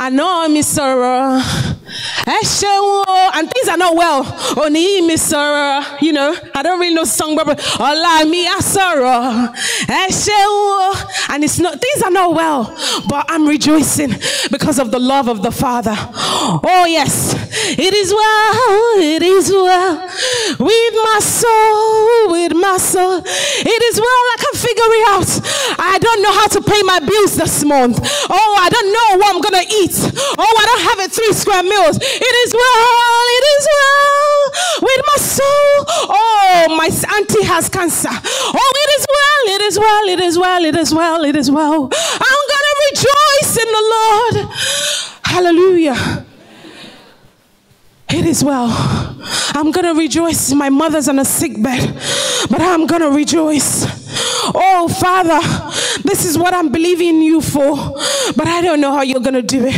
I 0.00 0.10
know 0.10 0.44
I'm 0.44 0.62
sorrow. 0.62 1.40
Eh, 2.26 2.40
and 3.34 3.50
things 3.50 3.68
are 3.68 3.76
not 3.76 3.96
well. 3.96 4.22
Oni 4.58 5.00
mi 5.00 5.16
sorrow. 5.16 5.84
You 6.00 6.12
know, 6.12 6.36
I 6.54 6.62
don't 6.62 6.78
really 6.78 6.94
know 6.94 7.04
song, 7.04 7.34
but 7.36 7.48
Ola 7.80 8.24
mi 8.26 8.46
sorrow. 8.60 9.48
And 9.88 11.44
it's 11.44 11.58
not, 11.58 11.80
things 11.80 12.02
are 12.04 12.10
not 12.10 12.34
well. 12.34 12.64
But 13.08 13.26
I'm 13.28 13.46
rejoicing 13.46 14.10
because 14.50 14.78
of 14.78 14.90
the 14.90 14.98
love 14.98 15.28
of 15.28 15.42
the 15.42 15.50
Father. 15.50 15.94
Oh, 15.96 16.86
yes. 16.88 17.34
It 17.78 17.94
is 17.94 18.12
well. 18.12 19.02
It 19.02 19.22
is 19.22 19.50
well 19.50 19.96
with 20.58 20.94
my 21.04 21.18
soul. 21.20 22.30
With 22.32 22.54
my 22.54 22.76
soul. 22.78 23.22
It 23.24 23.82
is 23.90 24.00
well. 24.00 24.08
I 24.08 24.36
can 24.38 24.54
figure 24.60 24.90
it 24.98 25.08
out. 25.08 25.30
I 25.78 25.98
don't 25.98 26.22
know 26.22 26.32
how 26.32 26.46
to 26.48 26.60
pay 26.62 26.82
my 26.82 27.00
bills 27.00 27.36
this 27.36 27.64
month. 27.64 27.98
Oh, 28.30 28.58
I 28.60 28.68
don't 28.68 28.92
know 28.92 29.18
what 29.18 29.34
I'm 29.34 29.40
going 29.42 29.64
to 29.64 29.74
eat 29.74 29.87
Oh, 29.94 30.54
I 30.60 30.64
don't 30.66 30.84
have 30.90 30.98
a 31.06 31.08
three 31.08 31.32
square 31.32 31.62
meals. 31.62 31.96
It 32.00 32.34
is 32.44 32.54
well, 32.54 33.24
it 33.38 33.44
is 33.56 33.68
well 33.76 34.28
with 34.82 35.02
my 35.06 35.16
soul. 35.16 35.84
Oh, 36.10 36.76
my 36.76 36.86
auntie 37.16 37.44
has 37.44 37.68
cancer. 37.68 38.10
Oh, 38.10 38.72
it 38.76 38.90
is 39.00 39.06
well, 39.08 39.54
it 39.54 39.62
is 39.62 39.78
well, 39.78 40.08
it 40.08 40.20
is 40.20 40.38
well, 40.38 40.64
it 40.64 40.76
is 40.76 40.94
well, 40.94 41.24
it 41.24 41.36
is 41.36 41.50
well. 41.50 41.90
I'm 41.92 42.42
gonna 42.52 42.74
rejoice 42.90 43.56
in 43.56 43.68
the 43.72 43.84
Lord. 43.94 44.48
Hallelujah. 45.24 46.24
It 48.10 48.24
is 48.24 48.42
well. 48.42 48.68
I'm 49.54 49.70
gonna 49.70 49.94
rejoice. 49.94 50.52
My 50.52 50.70
mother's 50.70 51.08
on 51.08 51.18
a 51.18 51.24
sick 51.24 51.62
bed, 51.62 51.94
but 52.50 52.60
I'm 52.60 52.86
gonna 52.86 53.10
rejoice. 53.10 53.84
Oh, 54.54 54.88
Father, 54.88 55.40
this 56.08 56.24
is 56.24 56.38
what 56.38 56.54
I'm 56.54 56.72
believing 56.72 57.20
you 57.20 57.40
for, 57.42 57.76
but 58.34 58.46
I 58.46 58.62
don't 58.62 58.80
know 58.80 58.92
how 58.92 59.02
you're 59.02 59.20
going 59.20 59.34
to 59.34 59.42
do 59.42 59.66
it. 59.66 59.76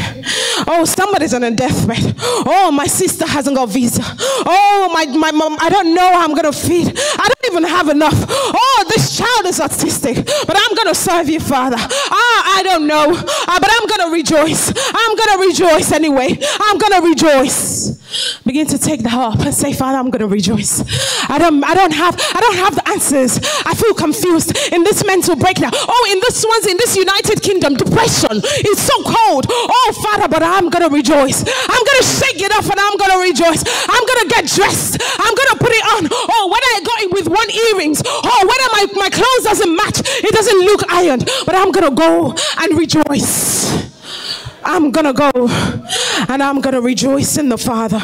Oh, 0.68 0.84
somebody's 0.84 1.34
on 1.34 1.42
a 1.42 1.50
deathbed. 1.50 2.14
Oh, 2.46 2.70
my 2.72 2.86
sister 2.86 3.26
hasn't 3.26 3.56
got 3.56 3.68
visa. 3.68 4.02
Oh, 4.46 4.90
my, 4.92 5.06
my 5.06 5.32
mom, 5.32 5.56
I 5.60 5.68
don't 5.68 5.92
know 5.92 6.12
how 6.12 6.24
I'm 6.24 6.34
going 6.34 6.50
to 6.50 6.52
feed. 6.52 6.86
I 6.88 7.28
don't 7.28 7.52
even 7.52 7.64
have 7.64 7.88
enough. 7.88 8.14
Oh, 8.28 8.84
this 8.88 9.18
child 9.18 9.46
is 9.46 9.58
autistic, 9.58 10.24
but 10.46 10.56
I'm 10.56 10.74
going 10.76 10.88
to 10.88 10.94
serve 10.94 11.28
you, 11.28 11.40
Father. 11.40 11.76
Ah, 11.78 12.58
I 12.58 12.62
don't 12.62 12.86
know, 12.86 13.06
ah, 13.10 13.58
but 13.60 13.70
I'm 13.70 13.86
going 13.88 14.08
to 14.08 14.14
rejoice. 14.14 14.72
I'm 14.76 15.16
going 15.16 15.32
to 15.34 15.46
rejoice 15.48 15.92
anyway. 15.92 16.38
I'm 16.60 16.78
going 16.78 17.02
to 17.02 17.08
rejoice. 17.08 17.98
Begin 18.44 18.66
to 18.68 18.78
take 18.78 19.02
the 19.02 19.08
harp 19.08 19.40
and 19.40 19.54
say, 19.54 19.72
Father, 19.72 19.98
I'm 19.98 20.10
going 20.10 20.20
to 20.20 20.28
rejoice. 20.28 20.82
I 21.28 21.38
don't, 21.38 21.62
I 21.64 21.74
don't 21.74 21.92
have, 21.92 22.14
I 22.34 22.40
don't 22.40 22.56
have 22.56 22.74
the 22.74 22.88
answers. 22.88 23.38
I 23.64 23.74
feel 23.74 23.94
confused 23.94 24.56
in 24.72 24.82
this 24.82 25.04
mental 25.04 25.36
breakdown. 25.36 25.72
Oh, 25.74 26.08
in 26.10 26.20
this 26.20 26.44
one's 26.46 26.66
in 26.66 26.76
this 26.76 26.96
United 26.96 27.42
Kingdom, 27.42 27.74
depression 27.74 28.42
is 28.66 28.78
so 28.80 28.94
cold. 29.02 29.46
Oh, 29.48 29.92
Father, 30.02 30.28
but 30.28 30.42
I'm 30.42 30.68
gonna 30.70 30.88
rejoice. 30.88 31.44
I'm 31.46 31.82
gonna 31.84 32.06
shake 32.06 32.40
it 32.42 32.52
off 32.52 32.68
and 32.70 32.80
I'm 32.80 32.96
gonna 32.96 33.20
rejoice. 33.22 33.62
I'm 33.66 34.04
gonna 34.06 34.28
get 34.28 34.46
dressed. 34.46 35.00
I'm 35.18 35.34
gonna 35.34 35.58
put 35.58 35.72
it 35.72 35.84
on. 35.96 36.08
Oh, 36.10 36.48
when 36.50 36.62
I 36.62 36.80
got 36.84 37.00
it 37.02 37.10
with 37.12 37.28
one 37.28 37.50
earrings. 37.50 38.02
Oh, 38.06 38.40
when 38.42 38.60
my, 38.72 39.06
my 39.06 39.10
clothes 39.10 39.44
doesn't 39.44 39.74
match, 39.74 40.00
it 40.00 40.32
doesn't 40.34 40.60
look 40.60 40.82
ironed. 40.88 41.28
But 41.46 41.54
I'm 41.54 41.72
gonna 41.72 41.94
go 41.94 42.34
and 42.58 42.78
rejoice. 42.78 43.79
I'm 44.72 44.92
gonna 44.92 45.12
go 45.12 45.30
and 46.28 46.40
I'm 46.40 46.61
gonna 46.61 46.80
rejoice 46.80 47.37
in 47.38 47.48
the 47.48 47.59
Father. 47.59 47.98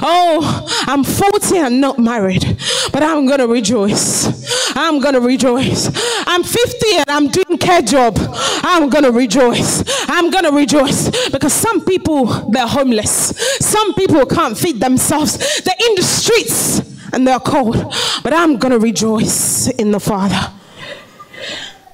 Oh, 0.00 0.84
I'm 0.86 1.02
40 1.02 1.58
and 1.58 1.80
not 1.80 1.98
married, 1.98 2.56
but 2.92 3.02
I'm 3.02 3.26
gonna 3.26 3.48
rejoice. 3.48 4.76
I'm 4.76 5.00
gonna 5.00 5.18
rejoice. 5.18 5.90
I'm 6.24 6.44
50 6.44 6.86
and 6.98 7.10
I'm 7.10 7.28
doing 7.28 7.58
care 7.58 7.82
job. 7.82 8.16
I'm 8.62 8.90
gonna 8.90 9.10
rejoice. 9.10 9.82
I'm 10.08 10.30
gonna 10.30 10.52
rejoice 10.52 11.10
because 11.30 11.52
some 11.52 11.84
people 11.84 12.26
they're 12.48 12.68
homeless. 12.68 13.36
Some 13.58 13.92
people 13.94 14.24
can't 14.24 14.56
feed 14.56 14.78
themselves. 14.78 15.62
They're 15.64 15.88
in 15.88 15.96
the 15.96 16.04
streets 16.04 16.78
and 17.12 17.26
they're 17.26 17.40
cold. 17.40 17.92
But 18.22 18.32
I'm 18.32 18.58
gonna 18.58 18.78
rejoice 18.78 19.66
in 19.66 19.90
the 19.90 20.00
Father. 20.00 20.52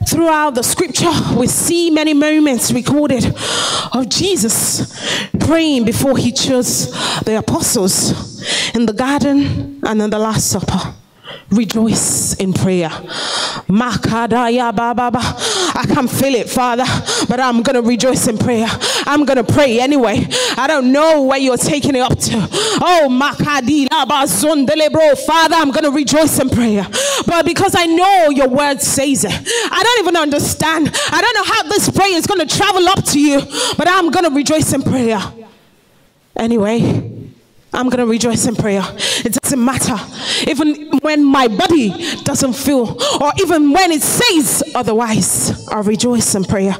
Throughout 0.09 0.55
the 0.55 0.63
scripture, 0.63 1.13
we 1.37 1.47
see 1.47 1.91
many 1.91 2.15
moments 2.15 2.73
recorded 2.73 3.27
of 3.93 4.09
Jesus 4.09 5.29
praying 5.41 5.85
before 5.85 6.17
he 6.17 6.33
chose 6.33 6.91
the 7.23 7.39
apostles 7.39 8.73
in 8.75 8.87
the 8.87 8.93
garden 8.93 9.79
and 9.85 10.03
in 10.03 10.11
the 10.11 10.19
Last 10.19 10.51
Supper 10.51 10.95
rejoice 11.51 12.35
in 12.35 12.53
prayer. 12.53 12.91
I 15.73 15.85
can't 15.93 16.11
feel 16.11 16.35
it, 16.35 16.49
Father, 16.49 16.85
but 17.29 17.41
I'm 17.41 17.63
going 17.63 17.83
to 17.83 17.89
rejoice 17.89 18.27
in 18.29 18.39
prayer. 18.39 18.69
I'm 19.11 19.25
going 19.25 19.45
to 19.45 19.53
pray 19.53 19.81
anyway. 19.81 20.27
I 20.57 20.67
don't 20.69 20.93
know 20.93 21.23
where 21.23 21.39
you're 21.39 21.57
taking 21.57 21.97
it 21.97 22.01
up 22.01 22.17
to. 22.19 22.49
Oh, 22.83 23.09
Father, 25.27 25.55
I'm 25.57 25.71
going 25.71 25.85
to 25.85 25.91
rejoice 25.91 26.39
in 26.39 26.49
prayer. 26.49 26.87
But 27.27 27.45
because 27.45 27.75
I 27.77 27.87
know 27.87 28.31
your 28.31 28.49
word 28.49 28.81
says 28.81 29.25
it, 29.25 29.33
I 29.33 29.83
don't 29.83 29.99
even 30.07 30.17
understand. 30.17 30.91
I 31.11 31.21
don't 31.21 31.35
know 31.35 31.45
how 31.53 31.63
this 31.65 31.91
prayer 31.91 32.17
is 32.17 32.27
going 32.27 32.47
to 32.47 32.57
travel 32.57 32.89
up 32.89 33.05
to 33.07 33.21
you, 33.21 33.41
but 33.77 33.89
I'm 33.89 34.11
going 34.11 34.25
to 34.25 34.31
rejoice 34.31 34.73
in 34.73 34.83
prayer. 34.83 35.21
Anyway, 36.37 37.10
I'm 37.73 37.89
going 37.89 38.05
to 38.05 38.07
rejoice 38.07 38.47
in 38.47 38.57
prayer. 38.57 38.83
It 39.25 39.33
doesn't 39.33 39.65
matter. 39.65 39.97
Even 40.49 40.99
when 40.99 41.25
my 41.25 41.47
body 41.49 41.91
doesn't 42.25 42.55
feel, 42.55 42.99
or 43.21 43.33
even 43.41 43.73
when 43.73 43.93
it 43.93 44.03
says 44.03 44.63
otherwise, 44.75 45.69
I'll 45.69 45.83
rejoice 45.83 46.35
in 46.35 46.45
prayer. 46.45 46.75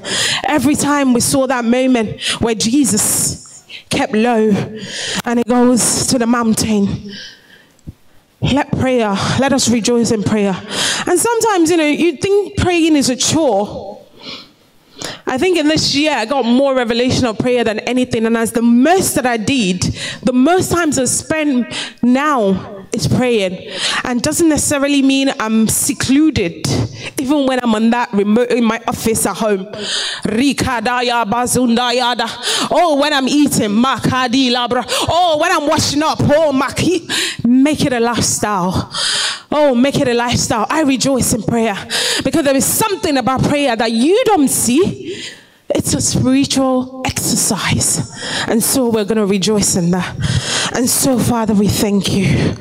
Every 0.45 0.75
time 0.75 1.13
we 1.13 1.21
saw 1.21 1.47
that 1.47 1.65
moment 1.65 2.21
where 2.41 2.55
Jesus 2.55 3.65
kept 3.89 4.13
low 4.13 4.51
and 5.25 5.39
he 5.39 5.45
goes 5.45 6.07
to 6.09 6.19
the 6.19 6.27
mountain, 6.27 7.13
let 8.41 8.71
prayer, 8.73 9.11
let 9.39 9.53
us 9.53 9.69
rejoice 9.69 10.11
in 10.11 10.23
prayer. 10.23 10.57
And 11.07 11.19
sometimes, 11.19 11.71
you 11.71 11.77
know, 11.77 11.87
you 11.87 12.17
think 12.17 12.57
praying 12.57 12.97
is 12.97 13.11
a 13.11 13.17
chore. 13.17 13.90
I 15.31 15.39
think 15.39 15.57
in 15.57 15.69
this 15.69 15.95
year 15.95 16.11
I 16.11 16.25
got 16.25 16.45
more 16.45 16.75
revelation 16.75 17.25
of 17.25 17.39
prayer 17.39 17.63
than 17.63 17.79
anything. 17.81 18.27
And 18.27 18.37
as 18.37 18.51
the 18.51 18.63
most 18.63 19.15
that 19.15 19.27
I 19.27 19.37
did, 19.37 19.81
the 20.25 20.33
most 20.33 20.73
times 20.73 20.99
I 20.99 21.05
spend 21.05 21.69
now 22.03 22.80
is 22.93 23.09
praying. 23.09 23.71
And 24.05 24.23
doesn't 24.23 24.49
necessarily 24.49 25.03
mean 25.03 25.33
I'm 25.39 25.69
secluded, 25.69 26.67
even 27.19 27.47
when 27.47 27.61
I'm 27.63 27.75
on 27.75 27.91
that 27.91 28.13
remote 28.13 28.51
in 28.51 28.65
my 28.65 28.81
office 28.87 29.27
at 29.27 29.37
home. 29.37 29.69
Oh, 32.73 32.99
when 33.01 33.13
I'm 33.13 33.29
eating, 33.29 33.71
Oh, 33.83 35.39
when 35.41 35.53
I'm 35.53 35.67
washing 35.69 36.03
up, 36.03 36.19
oh, 36.21 36.53
make 37.45 37.85
it 37.85 37.93
a 37.93 38.01
lifestyle. 38.01 38.91
Oh, 39.53 39.75
make 39.75 39.97
it 39.97 40.09
a 40.09 40.15
lifestyle. 40.15 40.67
I 40.69 40.83
rejoice 40.83 41.33
in 41.33 41.43
prayer 41.43 41.75
because 42.25 42.45
there 42.45 42.57
is 42.57 42.65
something 42.65 43.17
about 43.17 43.43
prayer 43.43 43.75
that 43.75 43.91
you 43.91 44.23
don't 44.25 44.49
see. 44.49 45.25
It's 45.75 45.95
a 45.95 46.01
spiritual 46.01 47.03
exercise. 47.05 48.11
And 48.49 48.63
so 48.63 48.89
we're 48.89 49.05
going 49.05 49.19
to 49.19 49.27
rejoice 49.27 49.77
in 49.77 49.91
that. 49.93 50.15
And 50.75 50.89
so, 50.89 51.19
Father, 51.19 51.55
we 51.55 51.69
thank 51.69 52.13
you. 52.13 52.57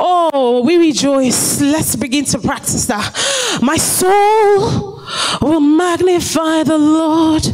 Oh, 0.00 0.62
we 0.64 0.76
rejoice. 0.76 1.60
Let's 1.60 1.96
begin 1.96 2.24
to 2.26 2.38
practice 2.38 2.86
that. 2.86 3.58
My 3.62 3.76
soul 3.76 5.02
will 5.40 5.60
magnify 5.60 6.62
the 6.64 6.78
Lord 6.78 7.44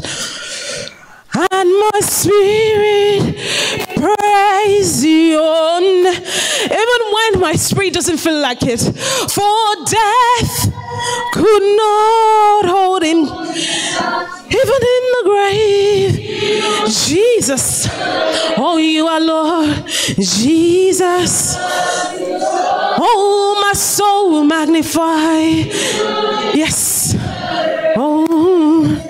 and 1.36 1.68
my 1.68 2.00
spirit 2.00 3.34
praise 3.96 5.04
you 5.04 5.40
even 6.64 7.12
when 7.12 7.40
my 7.40 7.54
spirit 7.56 7.92
doesn't 7.92 8.18
feel 8.18 8.40
like 8.40 8.62
it 8.62 8.78
for 8.78 9.84
death 9.86 10.83
could 11.32 11.62
not 11.76 12.64
hold 12.66 13.02
him, 13.02 13.20
even 14.60 14.80
in 14.94 15.04
the 15.14 15.22
grave. 15.24 16.20
Jesus, 16.88 17.88
oh, 18.56 18.76
you 18.78 19.06
are 19.06 19.20
Lord, 19.20 19.86
Jesus. 19.86 21.56
Oh, 22.96 23.60
my 23.64 23.72
soul 23.72 24.30
will 24.30 24.44
magnify. 24.44 25.40
Yes. 26.54 27.14
Oh, 27.96 29.00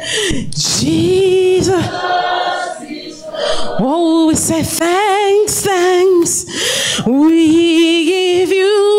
Jesus. 0.51 1.85
Oh, 3.87 4.27
we 4.29 4.35
say 4.37 4.63
thanks, 4.63 5.63
thanks. 5.63 6.47
We 7.07 8.05
give 8.07 8.51
you 8.51 8.94